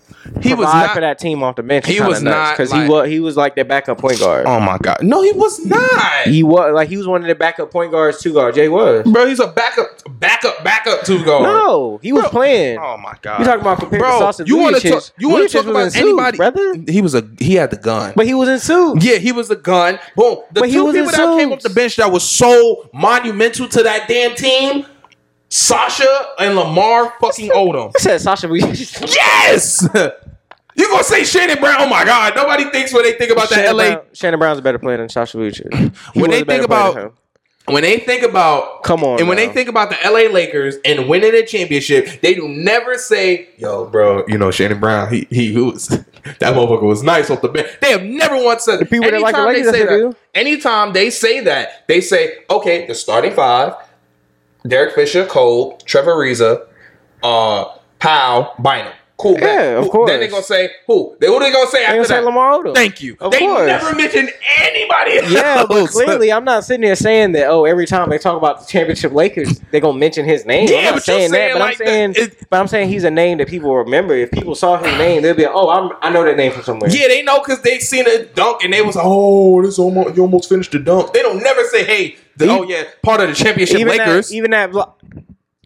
He 0.43 0.53
was 0.55 0.67
not. 0.67 0.93
for 0.95 1.01
that 1.01 1.19
team 1.19 1.43
off 1.43 1.57
the 1.57 1.63
bench. 1.63 1.87
he 1.87 2.01
was 2.01 2.23
not, 2.23 2.53
because 2.57 2.71
like- 2.73 2.83
he 2.85 2.89
was 2.89 3.09
he 3.09 3.21
was 3.21 3.37
like 3.37 3.55
their 3.55 3.65
backup 3.65 3.99
point 3.99 4.19
guard. 4.19 4.47
oh 4.47 4.61
my 4.61 4.77
god, 4.79 4.99
no, 5.03 5.23
he 5.23 5.33
was 5.33 5.65
not. 5.65 6.27
He 6.27 6.43
was 6.43 6.73
like 6.75 6.89
he 6.89 6.97
was 6.97 7.07
one 7.07 7.23
of 7.23 7.27
the 7.29 7.35
backup 7.35 7.71
point 7.71 7.91
guards, 7.91 8.21
two 8.21 8.33
guards. 8.35 8.57
Jay 8.57 8.69
was. 8.69 9.05
Bro, 9.11 9.27
he's 9.27 9.41
a 9.41 9.47
backup, 9.49 9.87
backup, 10.21 10.63
backup 10.63 11.03
two 11.05 11.25
guard. 11.25 11.43
No, 11.45 11.99
he 12.03 12.13
was 12.13 12.23
Bro. 12.25 12.31
playing. 12.31 12.79
Oh 12.79 12.97
my 12.99 13.15
god. 13.23 13.41
You 13.41 13.45
talking 13.47 13.61
about 13.63 13.79
comparing 13.79 14.03
Bro, 14.03 14.19
Sauce 14.19 14.37
to 14.39 14.45
you 14.47 14.57
want 14.59 14.77
to 14.77 14.91
talk? 14.91 15.05
You 15.19 15.29
want 15.31 15.51
to 15.51 15.57
talk 15.57 15.67
about 15.67 15.85
in 15.85 15.91
suit, 15.91 16.01
anybody, 16.03 16.37
brother? 16.37 16.75
He 16.87 17.01
was 17.03 17.15
a 17.15 17.29
he 17.39 17.55
had 17.55 17.71
the 17.71 17.77
gun. 17.79 18.13
But 18.15 18.27
he 18.27 18.35
was 18.35 18.49
in 18.49 18.59
suit. 18.59 19.03
yeah, 19.03 19.17
he 19.17 19.33
was 19.33 19.49
the 19.49 19.57
gun. 19.57 19.99
Boom. 20.17 20.39
The 20.53 20.61
But 20.61 20.69
he 20.69 20.75
two 20.75 20.85
was 20.85 20.95
people 20.95 21.11
that 21.13 21.39
came 21.39 21.53
off 21.53 21.61
the 21.61 21.71
bench 21.71 21.97
that 21.97 22.11
was 22.13 22.23
so 22.29 22.89
monumental 22.93 23.69
to 23.69 23.83
that 23.83 24.07
damn 24.09 24.35
team, 24.35 24.85
Sasha 25.51 26.27
and 26.39 26.55
Lamar 26.57 27.13
fucking 27.21 27.51
Odom. 27.51 27.93
I 27.97 27.99
said 28.01 28.21
Sasha 28.21 28.47
Vujacic. 28.47 29.01
Yes. 29.15 29.89
You 30.77 30.89
gonna 30.89 31.03
say 31.05 31.25
Shannon 31.25 31.59
Brown? 31.59 31.77
Oh 31.81 31.89
my 31.89 32.05
God! 32.05 32.33
Nobody 32.37 32.65
thinks 32.71 32.95
when 32.95 33.03
they 33.03 33.13
think 33.13 33.31
about 33.33 33.49
the 33.49 33.57
Shannon 33.57 33.77
LA. 33.77 33.89
Brown, 33.91 34.03
Shannon 34.15 34.39
Brown's 34.39 34.59
a 34.61 34.63
better 34.63 34.79
player 34.79 34.97
than 34.97 35.09
Sasha 35.09 35.37
Vujacic. 35.37 35.95
When 36.15 36.31
they 36.31 36.45
think 36.45 36.65
about- 36.65 37.15
When 37.67 37.83
they 37.83 37.99
think 37.99 38.23
about 38.23 38.83
Come 38.85 39.05
on 39.05 39.19
and 39.19 39.29
when 39.29 39.37
now. 39.37 39.47
they 39.47 39.53
think 39.53 39.69
about 39.69 39.91
the 39.91 39.97
LA 40.05 40.33
Lakers 40.33 40.77
and 40.85 41.09
winning 41.09 41.35
a 41.35 41.45
championship, 41.45 42.21
they 42.23 42.35
do 42.35 42.49
never 42.49 42.97
say, 42.97 43.49
"Yo, 43.59 43.87
bro, 43.87 44.25
you 44.29 44.39
know 44.39 44.51
Shannon 44.51 44.81
Brown, 44.81 45.13
he 45.13 45.27
he 45.31 45.53
was 45.57 45.89
that 45.89 46.55
motherfucker 46.55 46.83
was 46.85 47.03
nice 47.03 47.29
off 47.31 47.43
the 47.43 47.49
bench." 47.49 47.69
They 47.83 47.91
have 47.91 48.03
never 48.05 48.37
once 48.43 48.65
said. 48.65 48.79
people 48.89 49.11
that 49.11 49.21
like 49.21 49.35
the 49.35 49.43
Lakers, 49.45 49.73
they 49.73 49.79
say 49.81 49.85
that, 49.85 50.17
anytime 50.35 50.93
they 50.95 51.11
say 51.11 51.41
that, 51.41 51.87
they 51.89 52.01
say, 52.01 52.37
"Okay, 52.49 52.87
the 52.87 52.95
starting 52.95 53.35
five, 53.35 53.75
Derek 54.67 54.95
Fisher, 54.95 55.27
Cole, 55.27 55.79
Trevor 55.85 56.15
Ariza, 56.17 56.67
uh, 57.23 57.65
Powell, 57.99 58.53
Bynum. 58.59 58.93
Cool. 59.19 59.35
bet. 59.35 59.43
Yeah, 59.43 59.61
of 59.79 59.85
Who- 59.85 59.91
course. 59.91 60.09
Then 60.11 60.21
they 60.21 60.29
gonna 60.29 60.43
say 60.43 60.71
who? 60.87 61.15
They 61.21 61.27
who 61.27 61.39
they 61.41 61.53
gonna 61.53 61.67
say 61.71 61.81
They 61.81 61.85
after 61.85 61.97
gonna 61.97 62.05
say 62.07 62.15
that? 62.15 62.25
Lamar 62.25 62.53
Odom. 62.55 62.75
Thank 62.75 63.03
you. 63.03 63.19
Of 63.21 63.33
they 63.33 63.41
course. 63.41 63.67
never 63.67 63.95
mentioned 63.95 64.31
anybody. 64.63 65.19
Else. 65.19 65.31
Yeah, 65.31 65.67
but 65.69 65.91
clearly 65.91 66.33
I'm 66.33 66.43
not 66.45 66.65
sitting 66.65 66.81
there 66.81 66.97
saying 66.97 67.33
that. 67.33 67.49
Oh, 67.49 67.67
every 67.67 67.87
time 67.87 68.09
they 68.09 68.17
talk 68.17 68.39
about 68.39 68.61
the 68.61 68.67
championship 68.67 69.13
Lakers, 69.13 69.61
they're 69.71 69.83
gonna 69.83 69.99
mention 69.99 70.25
his 70.25 70.47
name. 70.47 70.71
Yeah, 70.71 70.77
I'm 70.79 70.85
not 70.85 70.95
but 70.95 71.07
you're 71.07 71.17
saying 71.19 71.31
that, 71.33 71.37
saying 71.37 71.53
but 71.53 71.59
like 71.61 71.81
I'm 71.83 71.87
saying, 71.87 72.13
that. 72.15 72.19
It- 72.23 72.37
but 72.49 72.61
I'm 72.61 72.67
saying 72.67 72.89
he's 72.89 73.05
a 73.05 73.11
name 73.11 73.37
that 73.39 73.49
people 73.49 73.77
remember. 73.77 74.15
If 74.15 74.31
people 74.31 74.55
saw 74.55 74.79
his 74.79 74.97
name, 74.97 75.21
they'll 75.21 75.35
be, 75.35 75.43
like, 75.45 75.53
oh, 75.55 75.69
I'm, 75.69 75.93
I 76.01 76.09
know 76.11 76.25
that 76.25 76.39
name 76.39 76.53
from 76.53 76.63
somewhere. 76.63 76.89
Yeah, 76.91 77.09
they 77.09 77.21
know 77.23 77.41
because 77.41 77.61
they 77.61 77.79
seen 77.79 78.07
a 78.09 78.25
dunk 78.25 78.65
and 78.65 78.73
they 78.73 78.81
was 78.81 78.97
like, 78.97 79.05
"Oh, 79.07 79.61
this 79.61 79.79
almost 79.79 80.17
you 80.17 80.23
almost 80.23 80.49
finished 80.49 80.73
the 80.73 80.79
dunk." 80.79 81.13
They 81.13 81.21
don't 81.21 81.43
never 81.43 81.63
say, 81.65 81.85
"Hey, 81.85 82.17
the, 82.41 82.51
oh 82.51 82.63
yeah, 82.65 82.85
part 83.03 83.21
of 83.21 83.29
the 83.29 83.35
championship 83.35 83.79
even 83.79 83.97
Lakers." 83.97 84.29
that, 84.29 84.35
even 84.35 84.51
that. 84.51 84.71
blo- 84.73 84.95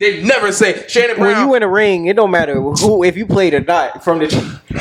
they 0.00 0.22
never 0.24 0.50
say 0.50 0.86
Shannon 0.88 1.20
When 1.20 1.38
you 1.38 1.48
win 1.48 1.62
a 1.62 1.68
ring, 1.68 2.06
it 2.06 2.16
don't 2.16 2.32
matter 2.32 2.60
who 2.60 3.04
if 3.04 3.16
you 3.16 3.26
played 3.26 3.54
or 3.54 3.60
not 3.60 4.02
from 4.02 4.18
the 4.18 4.28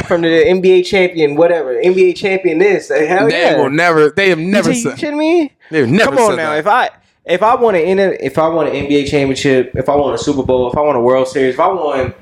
from 0.07 0.21
the 0.21 0.27
NBA 0.27 0.85
champion, 0.85 1.35
whatever 1.35 1.75
NBA 1.75 2.15
champion. 2.15 2.57
This 2.57 2.89
hell 2.89 3.29
they 3.29 3.41
yeah. 3.41 3.57
will 3.57 3.69
never. 3.69 4.09
They 4.09 4.29
have 4.29 4.39
never 4.39 4.71
you, 4.71 4.77
you 4.77 4.89
said. 4.89 4.97
kidding 4.97 5.19
me? 5.19 5.53
They've 5.69 5.87
never 5.87 6.03
said 6.03 6.11
that. 6.11 6.17
Come 6.17 6.31
on 6.31 6.35
now. 6.37 6.49
that. 6.51 6.59
If 6.59 6.67
I 6.67 6.89
if 7.25 7.43
I 7.43 7.55
want 7.55 7.75
to 7.77 8.25
if 8.25 8.37
I 8.39 8.47
want 8.47 8.69
an 8.69 8.75
NBA 8.75 9.07
championship, 9.07 9.71
if 9.75 9.87
I 9.87 9.95
want 9.95 10.15
a 10.15 10.17
Super 10.17 10.41
Bowl, 10.41 10.71
if 10.71 10.77
I 10.77 10.81
want 10.81 10.97
a 10.97 11.01
World 11.01 11.27
Series, 11.27 11.53
if 11.53 11.59
I 11.59 11.67
want 11.67 12.15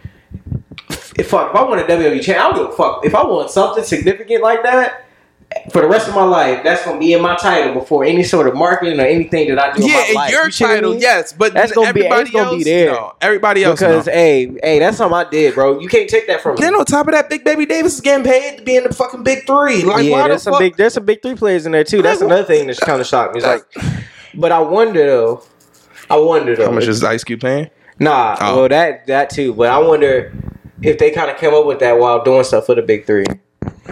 if 1.17 1.27
fuck, 1.27 1.51
if 1.51 1.55
I 1.55 1.63
want 1.63 1.81
a 1.81 1.85
WWE 1.85 2.21
champ, 2.21 2.39
I 2.39 2.49
don't 2.49 2.57
give 2.57 2.73
a 2.73 2.75
fuck. 2.75 3.05
If 3.05 3.15
I 3.15 3.23
want 3.23 3.49
something 3.49 3.83
significant 3.83 4.43
like 4.43 4.63
that 4.63 5.05
for 5.71 5.81
the 5.81 5.87
rest 5.87 6.07
of 6.07 6.15
my 6.15 6.23
life, 6.23 6.63
that's 6.63 6.83
gonna 6.85 6.99
be 6.99 7.13
in 7.13 7.21
my 7.21 7.35
title 7.35 7.73
before 7.73 8.03
any 8.03 8.23
sort 8.23 8.47
of 8.47 8.55
marketing 8.55 8.99
or 8.99 9.03
anything 9.05 9.49
that 9.53 9.59
I 9.59 9.71
do. 9.75 9.81
in 9.83 9.89
yeah, 9.89 9.95
my 9.97 10.05
in 10.09 10.15
life. 10.15 10.31
your 10.31 10.45
You 10.45 10.51
see 10.51 10.65
I 10.65 10.67
title, 10.75 10.91
mean? 10.91 11.01
yes, 11.01 11.33
but 11.33 11.53
That's 11.53 11.71
gonna 11.71 11.93
be- 11.93 12.05
everybody 12.05 12.21
it's 12.21 12.31
gonna 12.31 12.49
be 12.51 12.55
else, 12.57 12.63
there. 12.65 12.91
no. 12.91 13.13
Everybody 13.21 13.63
else, 13.63 13.79
Because 13.79 14.07
no. 14.07 14.13
hey, 14.13 14.51
hey, 14.63 14.79
that's 14.79 14.97
something 14.97 15.17
I 15.17 15.29
did, 15.29 15.53
bro. 15.55 15.79
You 15.79 15.87
can't 15.87 16.09
take 16.09 16.27
that 16.27 16.41
from 16.41 16.55
me. 16.55 16.61
Then 16.61 16.75
on 16.75 16.85
top 16.85 17.07
of 17.07 17.13
that, 17.13 17.29
Big 17.29 17.43
Baby 17.43 17.65
Davis 17.65 17.95
is 17.95 18.01
getting 18.01 18.25
paid 18.25 18.57
to 18.57 18.63
be 18.63 18.75
in 18.77 18.83
the 18.83 18.93
fucking 18.93 19.23
big 19.23 19.45
three. 19.45 19.83
Like, 19.83 20.05
yeah, 20.05 20.11
why 20.11 20.27
the 20.29 20.39
some 20.39 20.53
fuck? 20.53 20.59
big 20.59 20.77
there's 20.77 20.93
some 20.93 21.05
big 21.05 21.21
three 21.21 21.35
players 21.35 21.65
in 21.65 21.71
there 21.73 21.83
too. 21.83 22.01
That's 22.01 22.21
Like, 22.21 22.27
another 22.27 22.43
thing 22.45 22.67
that's 22.67 22.79
kind 22.79 23.01
of 23.01 23.07
shocked 23.07 23.33
me. 23.35 23.41
It's 23.41 23.47
like, 23.47 23.63
but 24.35 24.51
I 24.51 24.59
wonder 24.59 25.05
though. 25.05 25.43
I 26.09 26.17
wonder 26.17 26.55
though. 26.55 26.65
How 26.65 26.71
much 26.71 26.87
is 26.87 27.03
Ice 27.03 27.23
Cube 27.23 27.41
paying? 27.41 27.69
Nah, 27.99 28.35
Oh. 28.41 28.55
well 28.61 28.69
that 28.69 29.05
that 29.07 29.29
too. 29.29 29.53
But 29.53 29.69
I 29.69 29.77
wonder 29.79 30.33
if 30.81 30.97
they 30.97 31.11
kind 31.11 31.29
of 31.29 31.37
came 31.37 31.53
up 31.53 31.65
with 31.65 31.79
that 31.79 31.99
while 31.99 32.23
doing 32.23 32.43
stuff 32.43 32.65
for 32.65 32.75
the 32.75 32.81
big 32.81 33.05
three. 33.05 33.25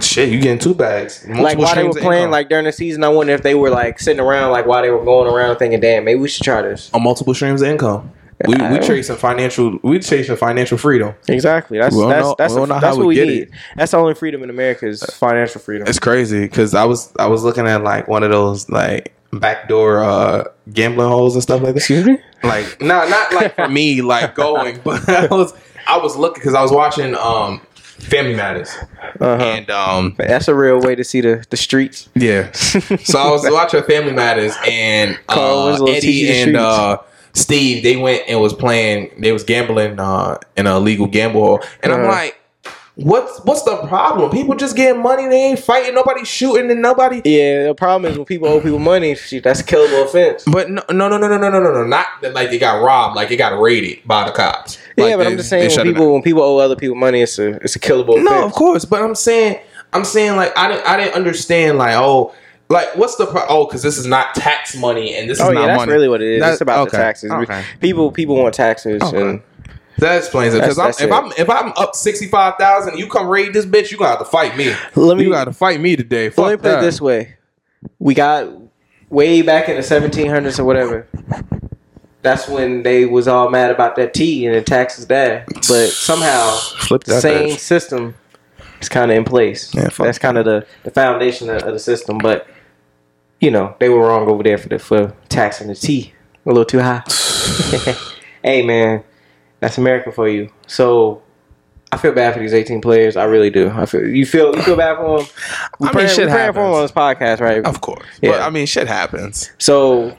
Shit, 0.01 0.29
you 0.29 0.39
getting 0.39 0.60
two 0.60 0.74
bags. 0.75 1.25
like 1.27 1.38
Multiple 1.58 1.63
while 1.65 1.75
they 1.75 1.84
were 1.84 1.93
playing, 1.93 2.22
income. 2.24 2.31
like 2.31 2.50
during 2.50 2.65
the 2.65 2.72
season, 2.72 3.03
I 3.03 3.10
wonder 3.10 3.34
if 3.34 3.41
they 3.41 3.55
were 3.55 3.69
like 3.72 4.00
sitting 4.00 4.19
around, 4.19 4.51
like 4.51 4.65
while 4.65 4.81
they 4.81 4.89
were 4.91 5.03
going 5.03 5.31
around 5.34 5.58
thinking, 5.58 5.79
"Damn, 5.79 6.05
maybe 6.05 6.19
we 6.19 6.27
should 6.29 6.43
try 6.43 6.62
this." 6.62 6.89
on 6.93 7.01
multiple 7.03 7.34
streams 7.34 7.62
of 7.62 7.67
income. 7.69 8.12
We 8.48 8.53
we 8.55 8.62
I- 8.62 8.77
chasing 8.79 9.15
financial. 9.17 9.79
We 9.84 10.00
chasing 10.00 10.36
financial 10.38 10.77
freedom. 10.77 11.15
Exactly. 11.27 11.79
That's 11.79 11.96
We 11.96 12.05
that's 12.08 12.24
know- 12.24 12.36
that's, 12.38 12.53
we 12.53 12.62
a- 12.63 12.67
that's 12.67 12.84
how 12.86 12.89
what 12.91 13.00
we 13.00 13.05
we 13.08 13.15
get 13.15 13.27
need. 13.27 13.41
it. 13.43 13.50
That's 13.75 13.91
the 13.91 13.98
only 13.98 14.13
freedom 14.13 14.43
in 14.43 14.50
America 14.50 14.88
is 14.88 15.03
financial 15.03 15.60
freedom. 15.60 15.88
It's 15.88 16.00
crazy 16.00 16.41
because 16.41 16.74
I 16.75 16.86
was 16.86 17.12
I 17.19 17.25
was 17.27 17.43
looking 17.43 17.67
at 17.67 17.84
like 17.84 18.08
one 18.08 18.24
of 18.24 18.31
those 18.31 18.69
like 18.69 19.13
backdoor 19.34 20.03
uh 20.03 20.43
gambling 20.72 21.10
holes 21.10 21.36
and 21.36 21.43
stuff 21.43 21.62
like 21.62 21.74
that. 21.74 21.77
Excuse 21.79 22.05
me. 22.05 22.17
Like 22.43 22.79
not 22.81 23.10
not 23.10 23.34
like 23.34 23.55
for 23.55 23.67
me 23.67 24.01
like 24.01 24.36
going, 24.36 24.79
but 24.84 25.10
I 25.10 25.27
was 25.27 25.53
I 25.88 25.98
was 25.98 26.15
looking 26.15 26.39
because 26.41 26.53
I 26.53 26.62
was 26.62 26.72
watching 26.72 27.15
um 27.15 27.60
Family 28.00 28.36
Matters 28.36 28.70
Uh-huh. 29.20 29.44
and 29.44 29.70
um 29.70 30.15
That's 30.18 30.48
a 30.48 30.56
real 30.56 30.79
way 30.82 30.96
to 30.96 31.03
see 31.03 31.22
the 31.22 31.46
the 31.50 31.58
streets. 31.58 32.10
yeah. 32.15 32.51
So 32.51 33.20
I 33.20 33.29
was 33.32 33.44
watching 33.51 33.84
Family 33.84 34.13
Matters 34.13 34.56
and 34.68 35.18
uh, 35.27 35.84
Eddie 35.86 36.32
and 36.32 36.56
uh, 36.56 36.98
Steve 37.34 37.84
they 37.84 37.96
went 37.98 38.24
and 38.27 38.39
was 38.41 38.53
playing. 38.53 39.12
They 39.20 39.32
was 39.32 39.44
gambling 39.44 40.00
uh, 40.00 40.38
in 40.58 40.68
a 40.68 40.77
illegal 40.77 41.08
gamble, 41.08 41.41
hall. 41.41 41.63
and 41.84 41.94
I'm 41.94 42.01
Uh-huh. 42.01 42.12
like, 42.12 42.38
what's 43.03 43.39
what's 43.46 43.63
the 43.63 43.77
problem? 43.88 44.29
People 44.32 44.56
just 44.56 44.75
getting 44.75 45.01
money. 45.01 45.27
They 45.27 45.46
ain't 45.51 45.60
fighting. 45.60 45.94
Nobody 45.96 46.24
shooting 46.25 46.70
and 46.70 46.82
nobody. 46.82 47.22
Yeah, 47.25 47.63
the 47.68 47.75
problem 47.75 48.12
is 48.12 48.18
when 48.18 48.25
people 48.25 48.48
owe 48.48 48.60
people 48.62 48.79
money, 48.79 49.15
shit, 49.15 49.44
that's 49.44 49.60
a 49.60 49.63
killable 49.63 50.06
offense. 50.06 50.44
But 50.46 50.70
no, 50.70 50.84
no, 50.89 51.08
no, 51.08 51.18
no, 51.18 51.27
no, 51.27 51.38
no, 51.38 51.50
no, 51.50 51.60
no, 51.62 51.72
no. 51.74 51.84
Not 51.86 52.06
that 52.21 52.34
like 52.34 52.50
they 52.50 52.60
got 52.60 52.82
robbed. 52.84 53.15
Like 53.15 53.32
it 53.32 53.38
got 53.38 53.60
raided 53.60 54.00
by 54.06 54.26
the 54.26 54.32
cops. 54.32 54.78
yeah, 54.97 55.15
but 55.15 55.24
they- 55.24 55.32
I'm 55.32 55.38
just 55.38 55.50
saying 55.50 55.69
when 55.76 55.86
people 55.93 56.13
when 56.13 56.21
people 56.21 56.41
owe 56.43 56.58
other 56.58 56.76
people 56.76 56.95
money, 56.95 57.21
it's 57.21 57.39
a 57.39 57.50
it's 57.63 57.76
a 57.76 57.80
killable 57.80 58.13
offense. 58.13 58.30
No, 58.30 58.45
of 58.45 58.54
course. 58.54 58.86
But 58.86 59.02
I'm 59.02 59.15
saying, 59.15 59.60
I'm 59.93 60.06
saying 60.06 60.36
like 60.36 60.58
I 60.58 60.67
didn't, 60.67 60.86
I 60.88 60.97
didn't 60.97 61.15
understand 61.15 61.78
like 61.78 61.95
oh. 61.95 62.34
Like 62.71 62.95
what's 62.95 63.15
the 63.15 63.26
pro- 63.26 63.47
oh 63.50 63.65
because 63.65 63.82
this 63.82 63.97
is 63.97 64.06
not 64.06 64.36
tax 64.36 64.76
money 64.76 65.15
and 65.15 65.28
this 65.28 65.39
Oh 65.41 65.45
is 65.50 65.56
yeah, 65.56 65.62
not 65.62 65.65
that's 65.65 65.78
money. 65.80 65.91
really 65.91 66.08
what 66.08 66.21
it 66.21 66.28
is. 66.36 66.39
That- 66.39 66.52
it's 66.52 66.62
about 66.62 66.88
okay, 66.88 66.97
the 66.97 67.04
taxes. 67.04 67.32
okay. 67.32 67.63
People 67.82 68.12
people 68.12 68.36
want 68.36 68.54
taxes, 68.54 69.02
Okay. 69.02 69.19
and 69.19 69.41
That 70.00 70.18
explains 70.18 70.54
it. 70.54 70.62
Because 70.62 71.02
if 71.02 71.12
I'm 71.12 71.32
if 71.38 71.50
I'm 71.50 71.74
up 71.76 71.96
sixty 71.96 72.28
five 72.28 72.56
thousand, 72.60 72.98
you 72.98 73.08
come 73.08 73.28
raid 73.28 73.54
this 73.54 73.66
bitch, 73.66 73.92
you 73.92 73.98
gonna 73.98 74.12
have 74.12 74.20
to 74.20 74.26
fight 74.26 74.56
me. 74.58 74.74
Let 74.96 75.18
me- 75.18 75.24
you 75.24 75.32
gotta 75.32 75.54
fight 75.54 75.80
me 75.80 75.96
today. 75.96 76.30
So 76.32 76.44
let 76.44 76.50
me 76.52 76.56
Fuck 76.58 76.64
put 76.64 76.78
it 76.80 76.82
this 76.82 77.02
way: 77.02 77.36
we 78.00 78.14
got 78.14 78.48
way 79.10 79.42
back 79.42 79.70
in 79.70 79.76
the 79.76 79.82
1700s 79.82 80.60
or 80.60 80.64
whatever. 80.64 81.08
That's 82.22 82.48
when 82.48 82.84
they 82.84 83.06
was 83.06 83.28
all 83.28 83.50
mad 83.50 83.72
about 83.72 83.96
that 83.96 84.14
tea 84.14 84.46
and 84.46 84.54
the 84.54 84.62
taxes 84.62 85.08
there. 85.08 85.46
But 85.48 85.88
somehow, 85.90 86.52
Flip 86.52 87.04
that 87.06 87.22
same 87.22 87.56
bitch. 87.56 87.60
system 87.60 88.16
is 88.82 88.90
kind 88.90 89.10
of 89.10 89.18
in 89.18 89.24
place. 89.24 89.74
Yeah, 89.74 89.90
fuck 89.90 90.06
That's 90.06 90.20
kind 90.20 90.38
of 90.38 90.46
the, 90.46 90.66
the 90.84 90.92
foundation 90.92 91.50
of, 91.50 91.64
of 91.64 91.74
the 91.74 91.80
system. 91.80 92.18
But 92.18 92.46
you 93.40 93.52
know, 93.52 93.76
they 93.80 93.88
were 93.90 94.02
wrong 94.02 94.28
over 94.28 94.44
there 94.44 94.58
for 94.58 94.68
the 94.70 94.80
for 94.80 95.14
taxing 95.30 95.68
the 95.68 95.76
tea 95.76 96.14
a 96.46 96.50
little 96.50 96.66
too 96.66 96.80
high. 96.80 97.04
hey 98.44 98.66
man, 98.66 99.04
that's 99.60 99.78
America 99.78 100.12
for 100.12 100.28
you. 100.28 100.52
So. 100.67 101.22
I 101.91 101.98
feel 101.98 102.12
bad 102.12 102.36
for 102.36 102.39
these 102.39 102.54
18 102.54 102.82
players. 102.82 103.17
I 103.17 103.24
really 103.24 103.50
do. 103.50 103.72
I 103.72 103.88
feel 103.88 104.08
you 104.08 104.24
feel 104.24 104.56
you 104.56 104.62
feel 104.62 104.76
bad 104.78 104.98
for 104.98 105.17
them. 105.22 105.28
We 105.80 105.88
I 105.88 105.89
mean, 105.89 105.93
praying, 105.93 106.10
shit 106.10 106.30
praying 106.30 106.54
for 106.54 106.60
them 106.62 106.74
on 106.74 106.84
this 106.84 106.91
podcast, 106.91 107.39
right? 107.39 107.65
Of 107.65 107.82
course. 107.82 108.06
Yeah. 108.22 108.34
But 108.34 108.41
I 108.41 108.52
mean 108.52 108.67
shit 108.67 108.88
happens. 108.88 109.50
So 109.58 110.15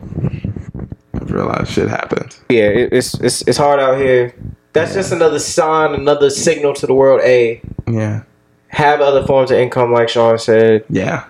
I 1.14 1.18
realize 1.26 1.70
shit 1.70 1.88
happens. 1.88 2.40
yeah, 2.48 2.64
it, 2.64 2.92
it's 2.92 3.14
it's 3.20 3.42
it's 3.42 3.57
hard 3.57 3.79
out 3.79 3.98
here. 3.98 4.35
That's 4.72 4.94
just 4.94 5.12
another 5.12 5.38
sign, 5.38 5.94
another 5.94 6.29
signal 6.29 6.74
to 6.74 6.88
the 6.88 6.94
world. 6.94 7.20
A 7.22 7.62
Yeah. 7.88 8.22
have 8.66 9.00
other 9.00 9.24
forms 9.24 9.53
of 9.53 9.59
income, 9.59 9.92
like 9.92 10.09
Sean 10.09 10.38
said, 10.38 10.85
Yeah. 10.90 11.26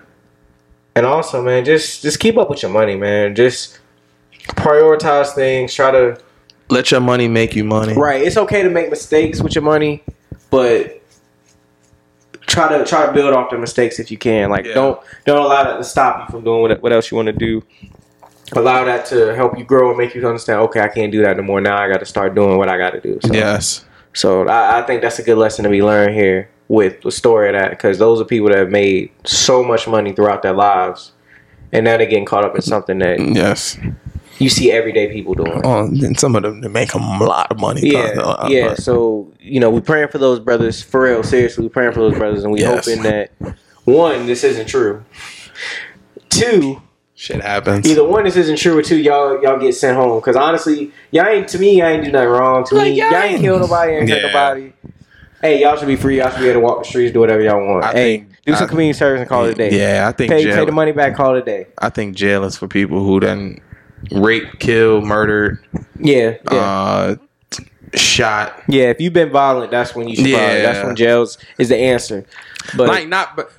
and 0.95 1.05
also, 1.05 1.43
man, 1.43 1.65
just 1.65 2.01
just 2.01 2.19
keep 2.19 2.35
up 2.39 2.49
with 2.49 2.63
your 2.63 2.71
money, 2.71 2.95
man. 2.95 3.35
Just 3.35 3.77
prioritize 4.55 5.33
things. 5.35 5.71
Try 5.75 5.91
to 5.91 6.17
Let 6.71 6.89
your 6.89 7.01
money 7.01 7.27
make 7.27 7.55
you 7.55 7.63
money. 7.65 7.93
right. 7.93 8.21
It's 8.21 8.37
okay 8.37 8.63
to 8.63 8.69
make 8.69 8.89
mistakes 8.89 9.41
with 9.41 9.53
your 9.53 9.63
money, 9.63 10.03
but 10.49 11.01
try 12.47 12.77
to 12.77 12.85
try 12.85 13.05
to 13.05 13.11
build 13.11 13.33
off 13.33 13.49
the 13.51 13.57
mistakes 13.57 13.99
if 13.99 14.09
you 14.09 14.17
can. 14.17 14.49
Like 14.49 14.65
Yeah. 14.65 14.73
don't 14.73 14.99
don't 15.25 15.43
allow 15.45 15.63
that 15.63 15.77
to 15.77 15.83
stop 15.83 16.27
you 16.27 16.31
from 16.31 16.43
doing 16.43 16.61
what 16.61 16.81
what 16.81 16.93
else 16.93 17.11
you 17.11 17.17
want 17.17 17.27
to 17.27 17.33
do. 17.33 17.61
Allow 18.53 18.83
that 18.85 19.05
to 19.07 19.33
help 19.35 19.57
you 19.57 19.63
grow 19.63 19.89
and 19.89 19.97
make 19.97 20.13
you 20.15 20.25
understand. 20.27 20.59
Okay, 20.61 20.81
I 20.81 20.89
can't 20.89 21.11
do 21.11 21.21
that 21.21 21.37
no 21.37 21.43
more. 21.43 21.61
Now 21.61 21.77
I 21.77 21.87
got 21.89 21.99
to 21.99 22.05
start 22.05 22.35
doing 22.35 22.57
what 22.57 22.67
I 22.67 22.77
got 22.77 22.91
to 22.91 22.99
do. 22.99 23.19
So, 23.25 23.33
Yes. 23.33 23.85
So 24.13 24.47
I, 24.47 24.79
I 24.79 24.81
think 24.81 25.01
that's 25.01 25.19
a 25.19 25.23
good 25.23 25.37
lesson 25.37 25.63
to 25.63 25.69
be 25.69 25.81
learned 25.81 26.13
here 26.15 26.49
with 26.67 27.01
the 27.01 27.11
story 27.11 27.47
of 27.49 27.53
that 27.53 27.69
because 27.69 27.97
those 27.97 28.19
are 28.19 28.25
people 28.25 28.49
that 28.49 28.57
have 28.57 28.69
made 28.69 29.09
so 29.25 29.63
much 29.63 29.87
money 29.87 30.11
throughout 30.11 30.41
their 30.41 30.53
lives, 30.53 31.11
and 31.71 31.85
now 31.85 31.95
they're 31.97 32.05
getting 32.07 32.25
caught 32.25 32.43
up 32.43 32.55
in 32.55 32.61
something 32.61 32.99
that 32.99 33.19
Yes. 33.19 33.77
You 34.41 34.49
see 34.49 34.71
everyday 34.71 35.11
people 35.11 35.33
doing. 35.33 35.61
Oh, 35.63 35.85
and 35.85 36.19
some 36.19 36.35
of 36.35 36.43
them 36.43 36.61
they 36.61 36.67
make 36.67 36.93
a 36.93 36.97
lot 36.97 37.51
of 37.51 37.59
money. 37.59 37.81
Yeah, 37.83 37.99
Uh, 38.17 38.47
yeah. 38.49 38.67
but- 38.69 38.77
So 38.79 39.31
you 39.39 39.59
know, 39.59 39.69
we're 39.69 39.81
praying 39.81 40.09
for 40.09 40.17
those 40.17 40.39
brothers 40.39 40.81
for 40.81 41.01
real. 41.03 41.23
Seriously, 41.23 41.63
we're 41.63 41.69
praying 41.69 41.93
for 41.93 41.99
those 41.99 42.17
brothers, 42.17 42.43
and 42.43 42.51
we 42.53 42.59
Yes. 42.59 42.85
hoping 42.87 43.03
that 43.03 43.31
one, 43.85 44.25
this 44.25 44.43
isn't 44.43 44.67
true. 44.67 45.03
Two, 46.29 46.81
Shit 47.15 47.41
happens. 47.41 47.87
either 47.89 48.03
one, 48.03 48.23
this 48.23 48.35
isn't 48.37 48.55
true, 48.57 48.77
or 48.77 48.81
two, 48.81 48.97
y'all 48.97 49.41
y'all 49.43 49.59
get 49.59 49.75
sent 49.75 49.95
home. 49.97 50.19
Because 50.19 50.35
honestly, 50.35 50.91
y'all 51.11 51.27
ain't 51.27 51.47
to 51.49 51.59
me, 51.59 51.77
y'all 51.79 51.87
ain't 51.87 52.03
do 52.05 52.11
nothing 52.11 52.29
wrong. 52.29 52.63
To 52.65 52.75
Like, 52.75 52.85
me, 52.85 52.99
y'all 52.99 53.11
y'all 53.11 53.21
ain't 53.21 53.31
ain't- 53.33 53.41
kill 53.41 53.59
nobody, 53.59 53.93
ain't 53.93 54.09
hurt 54.09 54.21
Yeah. 54.21 54.27
nobody. 54.27 54.73
Hey, 55.41 55.61
y'all 55.61 55.75
should 55.75 55.87
be 55.87 55.95
free. 55.95 56.17
Y'all 56.19 56.29
should 56.29 56.39
be 56.41 56.49
able 56.49 56.61
to 56.61 56.65
walk 56.65 56.83
the 56.83 56.89
streets, 56.89 57.13
do 57.13 57.19
whatever 57.19 57.41
y'all 57.41 57.65
want. 57.65 57.83
I 57.83 57.91
hey, 57.93 58.17
think- 58.17 58.27
do 58.45 58.53
some 58.53 58.63
I- 58.65 58.67
community 58.67 58.97
service 58.97 59.21
and 59.21 59.29
call 59.29 59.45
it 59.45 59.51
a 59.51 59.55
day. 59.55 59.69
Yeah, 59.77 60.07
I 60.07 60.11
think 60.11 60.31
pay, 60.31 60.43
jail. 60.43 60.55
pay 60.55 60.65
the 60.65 60.71
money 60.71 60.91
back, 60.91 61.15
call 61.15 61.35
it 61.35 61.39
a 61.39 61.45
day. 61.45 61.65
I 61.79 61.89
think 61.89 62.15
jail 62.15 62.43
is 62.43 62.55
for 62.57 62.67
people 62.67 63.03
who 63.03 63.19
done 63.19 63.57
rape, 64.11 64.59
kill, 64.59 65.01
murdered, 65.01 65.59
Yeah, 65.99 66.35
yeah. 66.51 66.57
uh, 66.57 67.15
shot. 67.95 68.61
yeah, 68.67 68.85
if 68.85 68.99
you've 69.01 69.13
been 69.13 69.31
violent, 69.31 69.71
that's 69.71 69.95
when 69.95 70.07
you 70.07 70.15
should. 70.15 70.25
probably- 70.25 70.39
Yeah. 70.57 70.61
that's 70.61 70.85
when 70.85 70.95
jails 70.95 71.37
is 71.57 71.69
the 71.69 71.77
answer. 71.77 72.25
But 72.75 72.87
like 72.87 73.07
not, 73.07 73.35
but 73.35 73.51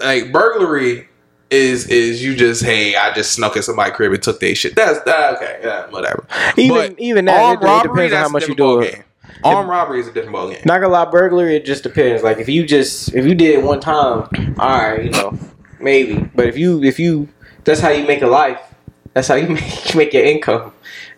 like 0.00 0.32
burglary 0.32 1.08
is 1.50 1.86
is 1.88 2.24
you 2.24 2.34
just 2.34 2.64
hey 2.64 2.96
I 2.96 3.12
just 3.12 3.32
snuck 3.32 3.54
in 3.56 3.62
somebody's 3.62 3.94
crib 3.94 4.12
and 4.12 4.22
took 4.22 4.40
their 4.40 4.54
shit. 4.54 4.74
That's 4.74 5.00
that 5.02 5.36
okay, 5.36 5.60
yeah, 5.62 5.86
whatever. 5.90 6.26
Even- 6.56 6.94
even 6.98 7.24
that, 7.26 7.40
armed 7.40 7.62
it- 7.62 7.66
it 7.66 7.82
depends 7.88 8.12
on 8.14 8.22
how 8.22 8.28
much 8.28 8.48
you 8.48 8.54
do 8.54 8.80
it. 8.80 9.02
Armed 9.44 9.68
robbery 9.68 10.00
is 10.00 10.08
a 10.08 10.12
different 10.12 10.34
ballgame. 10.34 10.64
Not 10.64 10.80
gonna 10.80 10.92
lie, 10.92 11.04
burglary. 11.04 11.56
It 11.56 11.64
just 11.66 11.82
depends. 11.82 12.22
Like 12.22 12.38
if 12.38 12.48
you 12.48 12.64
just 12.64 13.14
if 13.14 13.26
you 13.26 13.34
did 13.34 13.50
it 13.58 13.62
one 13.62 13.80
time, 13.80 14.28
all 14.58 14.78
right, 14.78 15.04
you 15.04 15.10
know, 15.10 15.38
maybe. 15.78 16.26
But 16.34 16.46
if 16.46 16.56
you 16.56 16.82
if 16.82 16.98
you 16.98 17.28
that's 17.64 17.80
how 17.80 17.90
you 17.90 18.06
make 18.06 18.22
a 18.22 18.26
life, 18.26 18.58
That's 19.16 19.28
how 19.28 19.36
you 19.36 19.48
make, 19.54 19.94
make 19.94 20.12
your 20.12 20.24
income. 20.24 20.72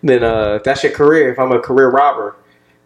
Then 0.04 0.22
uh, 0.22 0.54
if 0.54 0.62
that's 0.62 0.84
your 0.84 0.92
career. 0.92 1.32
If 1.32 1.38
I'm 1.40 1.50
a 1.50 1.58
career 1.58 1.90
robber, 1.90 2.36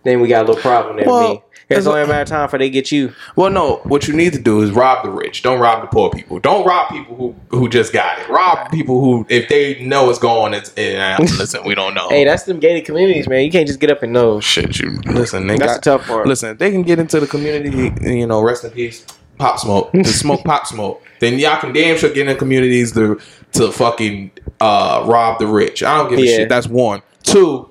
then 0.04 0.22
we 0.22 0.28
got 0.28 0.46
a 0.46 0.48
little 0.48 0.62
problem 0.62 0.96
there. 0.96 1.06
Well, 1.06 1.34
me. 1.34 1.42
It's 1.68 1.86
only 1.86 2.00
a- 2.00 2.06
matter 2.06 2.22
of 2.22 2.28
time 2.28 2.48
for 2.48 2.58
they 2.58 2.70
get 2.70 2.90
you. 2.90 3.12
Well, 3.36 3.50
no. 3.50 3.76
What 3.84 4.08
you 4.08 4.16
need 4.16 4.32
to 4.32 4.38
do 4.38 4.62
is 4.62 4.70
rob 4.70 5.04
the 5.04 5.10
rich. 5.10 5.42
Don't 5.42 5.60
rob 5.60 5.82
the 5.82 5.86
poor 5.88 6.08
people. 6.08 6.38
Don't 6.38 6.66
rob 6.66 6.90
people 6.90 7.14
who 7.14 7.34
who 7.50 7.68
just 7.68 7.92
got 7.92 8.20
it. 8.20 8.28
Rob 8.30 8.70
people 8.70 9.00
who, 9.02 9.26
if 9.28 9.50
they 9.50 9.84
know 9.84 10.08
it's 10.08 10.18
going, 10.18 10.54
it's 10.54 10.72
eh, 10.78 11.16
listen. 11.20 11.62
We 11.64 11.74
don't 11.74 11.92
know. 11.92 12.08
Hey, 12.08 12.24
that's 12.24 12.44
them 12.44 12.58
gated 12.58 12.86
communities, 12.86 13.28
man. 13.28 13.44
You 13.44 13.50
can't 13.50 13.66
just 13.66 13.80
get 13.80 13.90
up 13.90 14.02
and 14.02 14.14
know. 14.14 14.40
shit. 14.40 14.78
You 14.78 14.98
listen. 15.04 15.46
They 15.46 15.58
That's 15.58 15.74
got, 15.74 15.84
the 15.84 15.98
tough 15.98 16.06
part. 16.06 16.26
Listen, 16.26 16.56
they 16.56 16.70
can 16.70 16.84
get 16.84 16.98
into 16.98 17.20
the 17.20 17.26
community, 17.26 17.92
you 18.00 18.26
know, 18.26 18.40
rest 18.40 18.64
in 18.64 18.70
peace, 18.70 19.04
pop 19.36 19.58
smoke, 19.58 19.90
smoke 20.06 20.42
pop 20.44 20.66
smoke, 20.66 21.02
then 21.20 21.38
y'all 21.38 21.60
can 21.60 21.74
damn 21.74 21.98
sure 21.98 22.10
get 22.12 22.26
in 22.28 22.36
communities 22.38 22.92
to 22.92 23.20
to 23.52 23.70
fucking 23.72 24.30
uh, 24.60 25.04
rob 25.06 25.38
the 25.38 25.46
rich. 25.46 25.82
I 25.82 25.96
don't 25.98 26.10
give 26.10 26.18
a 26.18 26.22
Yeah. 26.22 26.36
shit. 26.38 26.48
That's 26.48 26.66
one. 26.66 27.02
Two, 27.22 27.68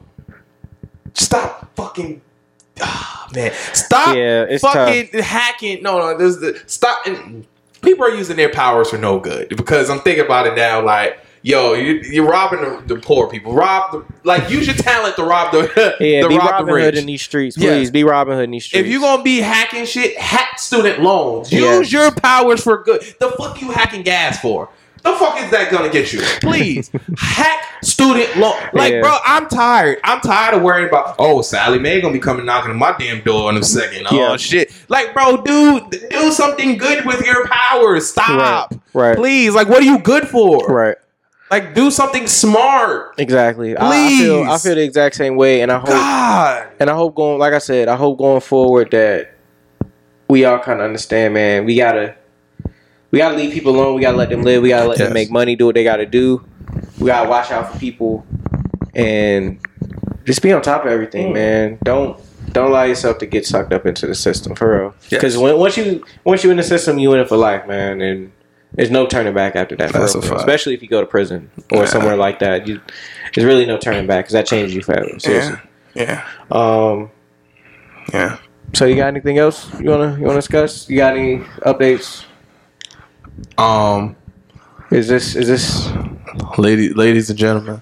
stop 1.13 1.69
fucking. 1.75 2.21
Ah, 2.81 3.27
man, 3.35 3.51
stop 3.73 4.15
Yeah, 4.15 4.57
fucking 4.57 5.21
hacking. 5.21 5.83
No, 5.83 5.99
no, 5.99 6.17
this 6.17 6.35
is 6.35 6.39
the 6.41 6.61
stop. 6.67 7.05
And 7.05 7.45
people 7.81 8.05
are 8.05 8.11
using 8.11 8.37
their 8.37 8.49
powers 8.49 8.89
for 8.89 8.97
no 8.97 9.19
good 9.19 9.49
because 9.55 9.89
I'm 9.89 9.99
thinking 9.99 10.25
about 10.25 10.47
it 10.47 10.55
now. 10.55 10.81
Like, 10.83 11.19
yo, 11.43 11.73
you, 11.73 11.95
you're 12.03 12.27
robbing 12.27 12.61
the, 12.61 12.95
the 12.95 13.01
poor 13.01 13.27
people. 13.29 13.53
Rob, 13.53 13.91
the, 13.91 14.05
like, 14.23 14.49
use 14.49 14.65
your 14.67 14.75
talent 14.75 15.15
to 15.17 15.23
rob 15.23 15.51
the 15.51 15.95
Yeah, 15.99 16.21
to 16.21 16.29
be 16.29 16.37
rob 16.37 16.49
Robin 16.51 16.73
the 16.73 16.81
Hood 16.81 16.97
in 16.97 17.05
these 17.05 17.21
streets, 17.21 17.57
please. 17.57 17.91
Be 17.91 18.03
Robin 18.03 18.35
Hood 18.35 18.45
in 18.45 18.51
these 18.51 18.65
streets. 18.65 18.85
If 18.85 18.91
you're 18.91 19.01
gonna 19.01 19.21
be 19.23 19.39
hacking 19.41 19.85
shit, 19.85 20.17
hack 20.17 20.57
student 20.59 21.01
loans. 21.01 21.51
Yeah. 21.51 21.77
Use 21.79 21.91
your 21.91 22.11
powers 22.11 22.63
for 22.63 22.83
good. 22.83 23.01
The 23.19 23.31
fuck 23.37 23.61
you 23.61 23.71
hacking 23.71 24.03
gas 24.03 24.39
for? 24.41 24.69
The 25.03 25.13
fuck 25.13 25.39
is 25.41 25.49
that 25.51 25.69
gonna 25.71 25.89
get 25.89 26.13
you? 26.13 26.21
Please 26.41 26.91
hack 27.17 27.63
student 27.83 28.35
loan. 28.37 28.53
Like, 28.73 28.93
Yeah. 28.93 29.01
bro, 29.01 29.17
I'm 29.25 29.47
tired. 29.47 29.99
I'm 30.03 30.21
tired 30.21 30.53
of 30.55 30.61
worrying 30.61 30.87
about. 30.89 31.15
Oh, 31.17 31.41
Sallie 31.41 31.79
Mae 31.79 32.01
gonna 32.01 32.13
be 32.13 32.19
coming 32.19 32.45
knocking 32.45 32.69
on 32.71 32.77
my 32.77 32.95
damn 32.99 33.21
door 33.21 33.49
in 33.49 33.57
a 33.57 33.63
second. 33.63 34.05
Oh 34.11 34.15
Yeah. 34.15 34.37
shit! 34.37 34.71
Like, 34.89 35.13
bro, 35.13 35.37
dude, 35.41 35.89
do 36.09 36.31
something 36.31 36.77
good 36.77 37.05
with 37.05 37.25
your 37.25 37.47
powers. 37.47 38.09
Stop, 38.09 38.73
Right, 38.93 39.09
right. 39.09 39.17
Please, 39.17 39.55
like, 39.55 39.67
what 39.69 39.79
are 39.79 39.85
you 39.85 39.97
good 39.99 40.27
for? 40.27 40.65
right. 40.67 40.97
Like, 41.49 41.73
do 41.75 41.91
something 41.91 42.27
smart. 42.27 43.15
Exactly. 43.17 43.75
I, 43.75 43.89
I 44.05 44.07
feel 44.09 44.43
I 44.43 44.57
feel 44.57 44.75
the 44.75 44.83
exact 44.83 45.15
same 45.15 45.35
way, 45.35 45.61
and 45.61 45.71
I 45.71 45.79
hope 45.79 45.87
God. 45.89 46.67
and 46.79 46.89
I 46.89 46.93
hope 46.93 47.15
going 47.15 47.39
like 47.39 47.53
I 47.53 47.57
said, 47.57 47.87
I 47.89 47.95
hope 47.95 48.19
going 48.19 48.39
forward 48.41 48.91
that 48.91 49.33
we 50.29 50.45
all 50.45 50.59
kind 50.59 50.79
of 50.79 50.85
understand, 50.85 51.33
man. 51.33 51.65
We 51.65 51.75
gotta 51.75 52.15
we 53.11 53.19
gotta 53.19 53.35
leave 53.35 53.53
people 53.53 53.75
alone. 53.75 53.95
We 53.95 54.01
gotta 54.01 54.17
let 54.17 54.29
them 54.29 54.41
live. 54.43 54.61
We 54.63 54.69
gotta 54.69 54.87
let 54.89 54.97
Yes. 54.99 55.07
them 55.07 55.13
make 55.13 55.29
money, 55.31 55.55
do 55.55 55.65
what 55.67 55.75
they 55.75 55.83
gotta 55.83 56.05
do. 56.05 56.43
We 56.99 57.07
gotta 57.07 57.29
watch 57.29 57.51
out 57.51 57.71
for 57.71 57.77
people 57.79 58.25
and 58.95 59.59
just 60.25 60.41
be 60.41 60.51
on 60.51 60.61
top 60.61 60.85
of 60.85 60.91
everything, 60.91 61.33
man. 61.33 61.77
Don't 61.83 62.17
don't 62.53 62.69
allow 62.69 62.83
yourself 62.83 63.17
to 63.19 63.25
get 63.25 63.45
sucked 63.45 63.71
up 63.71 63.85
into 63.85 64.05
the 64.07 64.15
system 64.15 64.55
for 64.55 64.77
real. 64.79 64.93
Because 65.09 65.37
when 65.37 65.57
once 65.57 65.77
you 65.77 66.03
once 66.23 66.43
you 66.43 66.51
in 66.51 66.57
the 66.57 66.63
system, 66.63 66.97
you 66.99 67.13
in 67.13 67.19
it 67.19 67.27
for 67.29 67.37
life, 67.37 67.65
man. 67.67 68.01
And 68.01 68.31
there's 68.73 68.91
no 68.91 69.05
turning 69.05 69.33
back 69.33 69.55
after 69.55 69.75
that. 69.77 69.91
For 69.91 69.99
That's 69.99 70.15
real, 70.15 70.33
a 70.33 70.35
Especially 70.37 70.73
if 70.73 70.81
you 70.81 70.87
go 70.87 71.01
to 71.01 71.07
prison 71.07 71.49
or 71.71 71.79
Yeah. 71.79 71.85
somewhere 71.85 72.15
like 72.15 72.39
that. 72.39 72.67
You, 72.67 72.79
there's 73.33 73.45
really 73.45 73.65
no 73.65 73.77
turning 73.77 74.05
back 74.07 74.25
because 74.25 74.33
that 74.33 74.45
changes 74.47 74.73
you 74.75 74.81
forever. 74.81 75.09
Seriously. 75.19 75.57
Yeah. 75.93 76.23
Um. 76.51 77.09
Yeah. 78.13 78.37
So 78.73 78.85
you 78.85 78.95
got 78.95 79.07
anything 79.07 79.37
else 79.37 79.67
you 79.81 79.89
wanna 79.89 80.17
you 80.17 80.23
wanna 80.25 80.37
discuss? 80.39 80.89
You 80.89 80.97
got 80.97 81.17
any 81.17 81.39
updates? 81.65 82.25
Um, 83.57 84.15
Is 84.91 85.07
this 85.07 85.35
is 85.35 85.47
this 85.47 85.89
ladies, 86.57 86.95
ladies 86.95 87.29
and 87.29 87.37
gentlemen. 87.39 87.81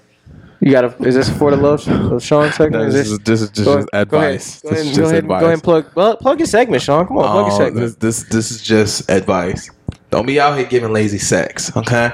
you 0.60 0.70
got 0.72 0.84
a 0.84 1.02
is 1.04 1.14
this 1.14 1.28
for 1.38 1.50
the 1.50 1.56
love 1.56 1.86
of 1.88 2.22
Sean 2.22 2.52
segment? 2.52 2.82
No, 2.82 2.88
is 2.88 2.94
this 2.94 3.08
is 3.10 3.18
this 3.20 3.42
is 3.42 3.50
just 3.50 3.64
go- 3.66 3.86
advice. 3.92 4.60
Go 4.60 4.68
ahead, 4.70 4.78
This 4.78 4.86
is 4.90 4.96
go 4.96 5.02
just 5.02 5.12
ahead, 5.12 5.28
go 5.28 5.34
ahead 5.34 5.52
and 5.52 5.62
plug 5.62 5.86
well, 5.94 6.16
plug 6.16 6.38
your 6.38 6.46
segment, 6.46 6.82
Sean. 6.82 7.06
Come 7.06 7.18
on, 7.18 7.30
plug 7.30 7.46
your 7.46 7.54
Oh, 7.54 7.58
segment. 7.58 8.00
this, 8.00 8.22
this 8.22 8.28
this 8.30 8.50
is 8.50 8.62
just 8.62 9.10
advice. 9.10 9.70
Don't 10.10 10.26
be 10.26 10.40
out 10.40 10.56
here 10.58 10.66
giving 10.66 10.92
lazy 10.92 11.18
sex, 11.18 11.74
okay? 11.76 12.10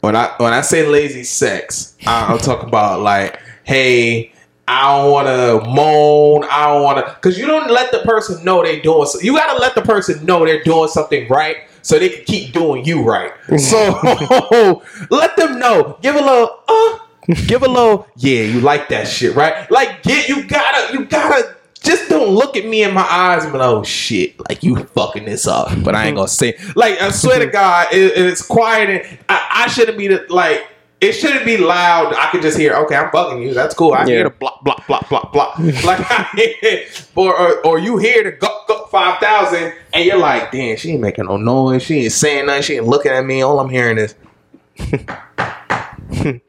When 0.00 0.16
I 0.16 0.32
when 0.38 0.52
I 0.52 0.60
say 0.62 0.86
lazy 0.86 1.24
sex, 1.24 1.96
I, 2.06 2.32
I'm 2.32 2.38
talking 2.38 2.68
about 2.68 3.00
like, 3.00 3.38
hey, 3.64 4.32
I 4.68 4.96
don't 4.96 5.12
want 5.12 5.26
to 5.28 5.70
moan. 5.70 6.44
I 6.50 6.66
don't 6.66 6.82
want 6.82 7.06
to, 7.06 7.14
because 7.14 7.38
you 7.38 7.46
don't 7.46 7.70
let 7.70 7.92
the 7.92 8.00
person 8.00 8.44
know 8.44 8.62
they're 8.62 8.80
doing. 8.82 9.06
So, 9.06 9.20
you 9.20 9.34
got 9.36 9.52
to 9.54 9.58
let 9.60 9.74
the 9.74 9.82
person 9.82 10.24
know 10.26 10.44
they're 10.44 10.62
doing 10.62 10.88
something 10.88 11.28
right, 11.28 11.56
so 11.86 11.98
they 12.00 12.08
can 12.08 12.24
keep 12.24 12.52
doing 12.52 12.84
you 12.84 13.02
right. 13.02 13.32
So 13.58 14.82
let 15.10 15.36
them 15.36 15.58
know. 15.58 15.98
Give 16.02 16.16
a 16.16 16.20
little, 16.20 16.50
uh, 16.68 16.98
give 17.46 17.62
a 17.62 17.68
little. 17.68 18.06
Yeah, 18.16 18.42
you 18.42 18.60
like 18.60 18.88
that 18.88 19.06
shit, 19.06 19.34
right? 19.36 19.70
Like, 19.70 20.02
get 20.02 20.28
you 20.28 20.44
gotta, 20.48 20.92
you 20.92 21.04
gotta. 21.04 21.54
Just 21.82 22.08
don't 22.08 22.30
look 22.30 22.56
at 22.56 22.66
me 22.66 22.82
in 22.82 22.92
my 22.92 23.06
eyes 23.08 23.44
and 23.44 23.52
be 23.52 23.58
like, 23.58 23.68
"Oh 23.68 23.84
shit!" 23.84 24.34
Like 24.48 24.64
you 24.64 24.74
fucking 24.84 25.24
this 25.24 25.46
up, 25.46 25.68
but 25.84 25.94
I 25.94 26.06
ain't 26.06 26.16
gonna 26.16 26.26
say. 26.26 26.58
Like 26.74 27.00
I 27.00 27.10
swear 27.12 27.38
to 27.38 27.46
God, 27.62 27.92
it, 27.92 28.12
it's 28.16 28.42
quiet 28.44 28.88
and 28.90 29.18
I, 29.28 29.64
I 29.66 29.68
shouldn't 29.68 29.96
be 29.96 30.08
the 30.08 30.26
like. 30.28 30.66
It 30.98 31.12
shouldn't 31.12 31.44
be 31.44 31.58
loud. 31.58 32.14
I 32.14 32.30
could 32.32 32.40
just 32.40 32.56
hear, 32.58 32.72
okay, 32.84 32.96
I'm 32.96 33.10
fucking 33.12 33.42
you. 33.42 33.52
That's 33.52 33.74
cool. 33.74 33.92
I 33.92 34.00
Yeah. 34.00 34.06
hear 34.06 34.24
the 34.24 34.30
block, 34.30 34.64
block, 34.64 34.86
block, 34.86 35.10
block, 35.10 35.30
block. 35.30 35.58
like, 35.84 36.00
I 36.10 36.26
hear, 36.62 36.86
or, 37.14 37.38
or 37.38 37.66
or 37.66 37.78
you 37.78 37.98
hear 37.98 38.24
the 38.24 38.32
guck, 38.32 38.66
guck, 38.66 38.75
five 38.96 39.18
thousand, 39.18 39.74
and 39.92 40.06
you're 40.06 40.16
like, 40.16 40.50
damn, 40.50 40.76
she 40.78 40.92
ain't 40.92 41.02
making 41.02 41.26
no 41.26 41.36
noise. 41.36 41.82
She 41.82 42.04
ain't 42.04 42.12
saying 42.12 42.46
nothing. 42.46 42.62
She 42.62 42.76
ain't 42.76 42.86
looking 42.86 43.12
at 43.12 43.24
me. 43.26 43.42
All 43.42 43.60
I'm 43.60 43.68
hearing 43.68 43.98
is. 43.98 44.14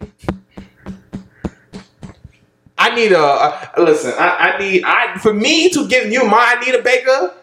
I 2.80 2.96
need 2.96 3.12
a 3.12 3.20
uh, 3.20 3.68
listen. 3.80 4.14
I, 4.18 4.54
I 4.54 4.58
need 4.60 4.84
I 4.86 5.18
for 5.18 5.34
me 5.34 5.70
to 5.72 5.88
give 5.90 6.10
you 6.10 6.26
my 6.26 6.56
Anita 6.58 6.82
Baker, 6.82 7.34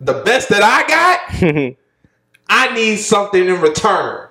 the 0.00 0.22
best 0.22 0.50
that 0.50 0.62
I 0.62 0.86
got. 0.86 1.76
I 2.48 2.74
need 2.74 2.98
something 2.98 3.46
in 3.46 3.58
return. 3.60 4.28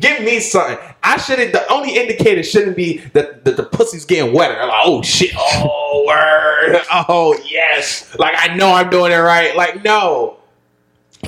Give 0.00 0.22
me 0.22 0.40
something. 0.40 0.78
I 1.02 1.18
shouldn't. 1.18 1.52
The 1.52 1.70
only 1.72 1.96
indicator 1.96 2.42
shouldn't 2.42 2.76
be 2.76 2.98
that, 3.12 3.44
that 3.44 3.56
the 3.56 3.62
pussy's 3.62 4.04
getting 4.04 4.34
wetter. 4.34 4.58
I'm 4.58 4.68
like, 4.68 4.80
oh 4.84 5.02
shit. 5.02 5.32
Oh 5.36 6.04
word. 6.06 6.80
Oh 7.08 7.36
yes. 7.44 8.16
Like 8.18 8.34
I 8.38 8.54
know 8.56 8.72
I'm 8.72 8.90
doing 8.90 9.12
it 9.12 9.16
right. 9.16 9.54
Like 9.56 9.84
no. 9.84 10.38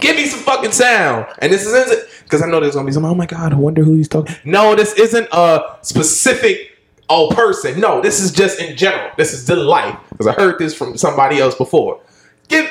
Give 0.01 0.17
me 0.17 0.27
some 0.27 0.41
fucking 0.41 0.73
sound. 0.73 1.27
And 1.39 1.53
this 1.53 1.67
isn't 1.67 2.09
because 2.25 2.43
I 2.43 2.47
know 2.47 2.61
there's 2.61 2.75
gonna 2.75 2.87
be 2.87 2.93
some. 2.93 3.05
Oh 3.05 3.15
my 3.15 3.27
god, 3.27 3.53
I 3.53 3.57
wonder 3.57 3.83
who 3.83 3.95
he's 3.95 4.09
talking. 4.09 4.35
No, 4.45 4.75
this 4.75 4.93
isn't 4.95 5.29
a 5.33 5.77
specific 5.83 6.77
oh 7.09 7.31
person. 7.35 7.81
No, 7.81 8.01
this 8.01 8.21
is 8.21 8.33
just 8.33 8.61
in 8.61 8.77
general. 8.77 9.11
This 9.17 9.33
is 9.33 9.47
the 9.47 9.57
life 9.57 9.99
because 10.11 10.27
I 10.27 10.33
heard 10.33 10.59
this 10.59 10.75
from 10.75 10.97
somebody 10.97 11.39
else 11.39 11.55
before. 11.55 12.01
Give, 12.49 12.69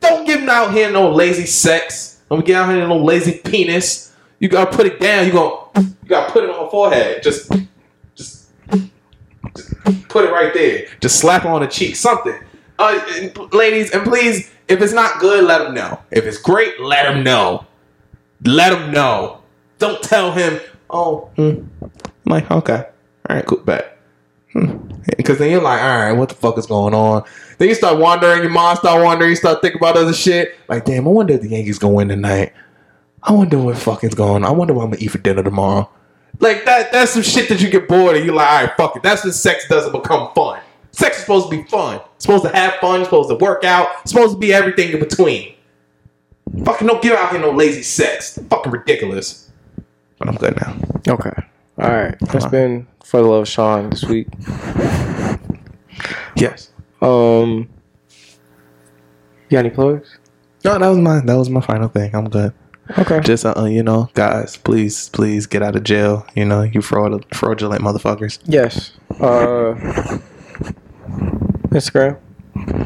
don't 0.00 0.26
give 0.26 0.48
out 0.48 0.72
here 0.72 0.90
no 0.90 1.10
lazy 1.10 1.46
sex. 1.46 2.20
Don't 2.28 2.44
get 2.44 2.56
out 2.56 2.70
here 2.70 2.86
no 2.86 2.96
lazy 2.96 3.38
penis. 3.38 4.09
You 4.40 4.48
gotta 4.48 4.74
put 4.74 4.86
it 4.86 4.98
down. 4.98 5.26
You 5.26 5.32
gonna 5.32 5.66
you 5.76 6.08
gotta 6.08 6.32
put 6.32 6.42
it 6.42 6.50
on 6.50 6.64
her 6.64 6.70
forehead. 6.70 7.22
Just, 7.22 7.52
just, 8.14 8.50
just 9.54 10.08
put 10.08 10.24
it 10.24 10.32
right 10.32 10.52
there. 10.52 10.86
Just 11.00 11.20
slap 11.20 11.44
on 11.44 11.60
the 11.60 11.66
cheek. 11.68 11.94
Something. 11.94 12.34
Uh, 12.78 12.98
and 13.16 13.52
ladies, 13.52 13.90
and 13.90 14.02
please, 14.02 14.50
if 14.66 14.80
it's 14.80 14.94
not 14.94 15.20
good, 15.20 15.44
let 15.44 15.60
him 15.60 15.74
know. 15.74 16.00
If 16.10 16.24
it's 16.24 16.38
great, 16.38 16.80
let 16.80 17.14
him 17.14 17.22
know. 17.22 17.66
Let 18.44 18.72
him 18.72 18.90
know. 18.90 19.42
Don't 19.78 20.02
tell 20.02 20.32
him. 20.32 20.58
Oh, 20.88 21.30
hmm. 21.36 21.62
I'm 21.82 21.90
like 22.24 22.50
okay, 22.50 22.86
all 23.28 23.36
right, 23.36 23.46
cool, 23.46 23.58
bet. 23.58 23.98
Because 25.16 25.38
then 25.38 25.50
you're 25.50 25.62
like, 25.62 25.80
all 25.80 25.98
right, 25.98 26.12
what 26.12 26.28
the 26.28 26.34
fuck 26.34 26.58
is 26.58 26.66
going 26.66 26.94
on? 26.94 27.24
Then 27.58 27.68
you 27.68 27.74
start 27.74 27.98
wondering, 27.98 28.42
your 28.42 28.50
mind 28.50 28.78
start 28.78 29.02
wondering, 29.04 29.30
you 29.30 29.36
start 29.36 29.60
thinking 29.60 29.80
about 29.80 29.96
other 29.96 30.12
shit. 30.12 30.56
Like, 30.68 30.84
damn, 30.84 31.06
I 31.06 31.10
wonder 31.10 31.34
if 31.34 31.42
the 31.42 31.48
Yankees 31.48 31.78
gonna 31.78 31.94
win 31.94 32.08
tonight. 32.08 32.52
I 33.22 33.32
wonder 33.32 33.58
what 33.58 33.76
fucking's 33.76 34.14
going 34.14 34.44
on. 34.44 34.44
I 34.44 34.50
wonder 34.50 34.72
what 34.74 34.84
I'm 34.84 34.90
gonna 34.90 35.02
eat 35.02 35.08
for 35.08 35.18
dinner 35.18 35.42
tomorrow. 35.42 35.88
Like 36.38 36.64
that, 36.64 36.90
that's 36.92 37.12
some 37.12 37.22
shit 37.22 37.48
that 37.48 37.60
you 37.60 37.68
get 37.68 37.86
bored 37.88 38.16
and 38.16 38.24
you're 38.24 38.34
like, 38.34 38.48
all 38.48 38.64
right, 38.64 38.76
fuck 38.76 38.96
it. 38.96 39.02
That's 39.02 39.24
when 39.24 39.32
sex 39.32 39.68
doesn't 39.68 39.92
become 39.92 40.32
fun. 40.34 40.60
Sex 40.92 41.16
is 41.16 41.22
supposed 41.22 41.50
to 41.50 41.56
be 41.56 41.68
fun. 41.68 42.00
It's 42.16 42.24
supposed 42.24 42.44
to 42.44 42.50
have 42.50 42.74
fun, 42.74 43.00
it's 43.00 43.08
supposed 43.08 43.28
to 43.28 43.36
work 43.36 43.64
out, 43.64 43.88
it's 44.02 44.12
supposed 44.12 44.34
to 44.34 44.38
be 44.38 44.52
everything 44.52 44.92
in 44.92 44.98
between. 45.00 45.54
Fucking 46.64 46.86
don't 46.86 47.02
give 47.02 47.12
out 47.12 47.30
here 47.30 47.40
no 47.40 47.50
lazy 47.52 47.82
sex. 47.82 48.38
Fucking 48.48 48.72
ridiculous. 48.72 49.50
But 50.18 50.28
I'm 50.28 50.34
good 50.34 50.56
now. 50.60 50.76
Okay. 51.14 51.42
All 51.78 51.90
right. 51.90 52.16
That's 52.20 52.46
been 52.46 52.86
for 53.04 53.22
the 53.22 53.28
love 53.28 53.42
of 53.42 53.48
Sean 53.48 53.90
this 53.90 54.04
week. 54.04 54.26
Yes. 56.36 56.70
Um. 57.00 57.68
You 59.48 59.56
got 59.56 59.60
any 59.60 59.70
plugs? 59.70 60.18
No, 60.64 60.78
that 60.78 60.88
was 60.88 60.98
my 60.98 61.20
that 61.20 61.34
was 61.34 61.48
my 61.50 61.60
final 61.60 61.88
thing. 61.88 62.14
I'm 62.14 62.28
good. 62.28 62.52
Okay. 62.98 63.20
Just 63.20 63.44
uh, 63.46 63.64
you 63.64 63.82
know, 63.82 64.08
guys, 64.14 64.56
please, 64.56 65.08
please 65.10 65.46
get 65.46 65.62
out 65.62 65.76
of 65.76 65.84
jail. 65.84 66.26
You 66.34 66.44
know, 66.44 66.62
you 66.62 66.82
fraud 66.82 67.24
fraudulent 67.34 67.82
motherfuckers. 67.82 68.38
Yes. 68.44 68.92
Uh. 69.20 69.74
Instagram. 71.70 72.18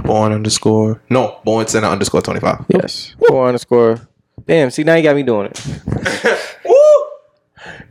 Born 0.04 0.32
underscore 0.32 1.00
no, 1.10 1.40
born 1.44 1.66
center 1.66 1.88
underscore 1.88 2.20
twenty 2.22 2.40
five. 2.40 2.64
Yes. 2.68 3.14
Born 3.18 3.48
underscore. 3.48 4.06
Damn. 4.46 4.70
See 4.70 4.84
now 4.84 4.94
you 4.94 5.02
got 5.02 5.16
me 5.16 5.22
doing 5.22 5.46
it. 5.46 5.60
Woo! 6.64 6.74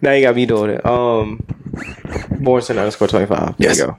Now 0.01 0.11
you 0.11 0.21
got 0.21 0.35
me 0.35 0.45
doing 0.45 0.69
it. 0.71 0.85
Um. 0.85 1.39
Bornson 2.43 2.77
underscore 2.77 3.07
twenty 3.07 3.25
five. 3.25 3.57
There 3.57 3.69
Yes. 3.69 3.79
you 3.79 3.95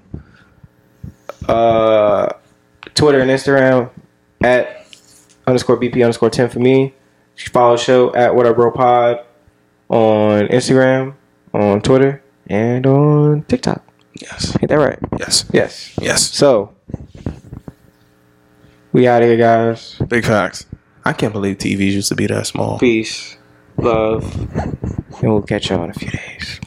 go. 1.49 1.53
Uh, 1.53 2.33
Twitter 2.95 3.21
and 3.21 3.31
Instagram 3.31 3.91
at 4.43 4.87
underscore 5.47 5.77
BP 5.79 5.95
underscore 5.97 6.31
ten 6.31 6.49
for 6.49 6.61
me. 6.61 6.95
You 7.37 7.45
follow 7.51 7.77
the 7.77 7.83
show 7.83 8.15
at 8.15 8.35
What 8.35 8.47
Up 8.47 8.57
Bro 8.57 8.73
Pod 8.73 9.25
on 9.89 10.47
Instagram, 10.49 11.15
on 11.53 11.81
Twitter, 11.81 12.23
and 12.47 12.87
on 12.87 13.43
TikTok. 13.45 13.83
Yes. 14.21 14.57
Ain't 14.61 14.69
that 14.69 14.77
right? 14.79 14.99
Yes. 15.19 15.45
Yes. 15.53 15.97
Yes. 16.01 16.31
So 16.31 16.75
we 18.93 19.09
out 19.09 19.23
here, 19.23 19.37
guys. 19.37 19.97
Big 20.09 20.25
facts. 20.25 20.67
I 21.05 21.13
can't 21.13 21.33
believe 21.33 21.59
TVs 21.59 21.93
used 21.93 22.09
to 22.09 22.15
be 22.15 22.27
that 22.29 22.47
small. 22.47 22.79
Peace, 22.79 23.37
love, 23.77 24.25
and 24.55 24.79
we'll 25.23 25.43
catch 25.43 25.69
y'all 25.69 25.85
in 25.85 25.91
a 25.91 25.95
few 25.95 26.11
days. 26.11 26.61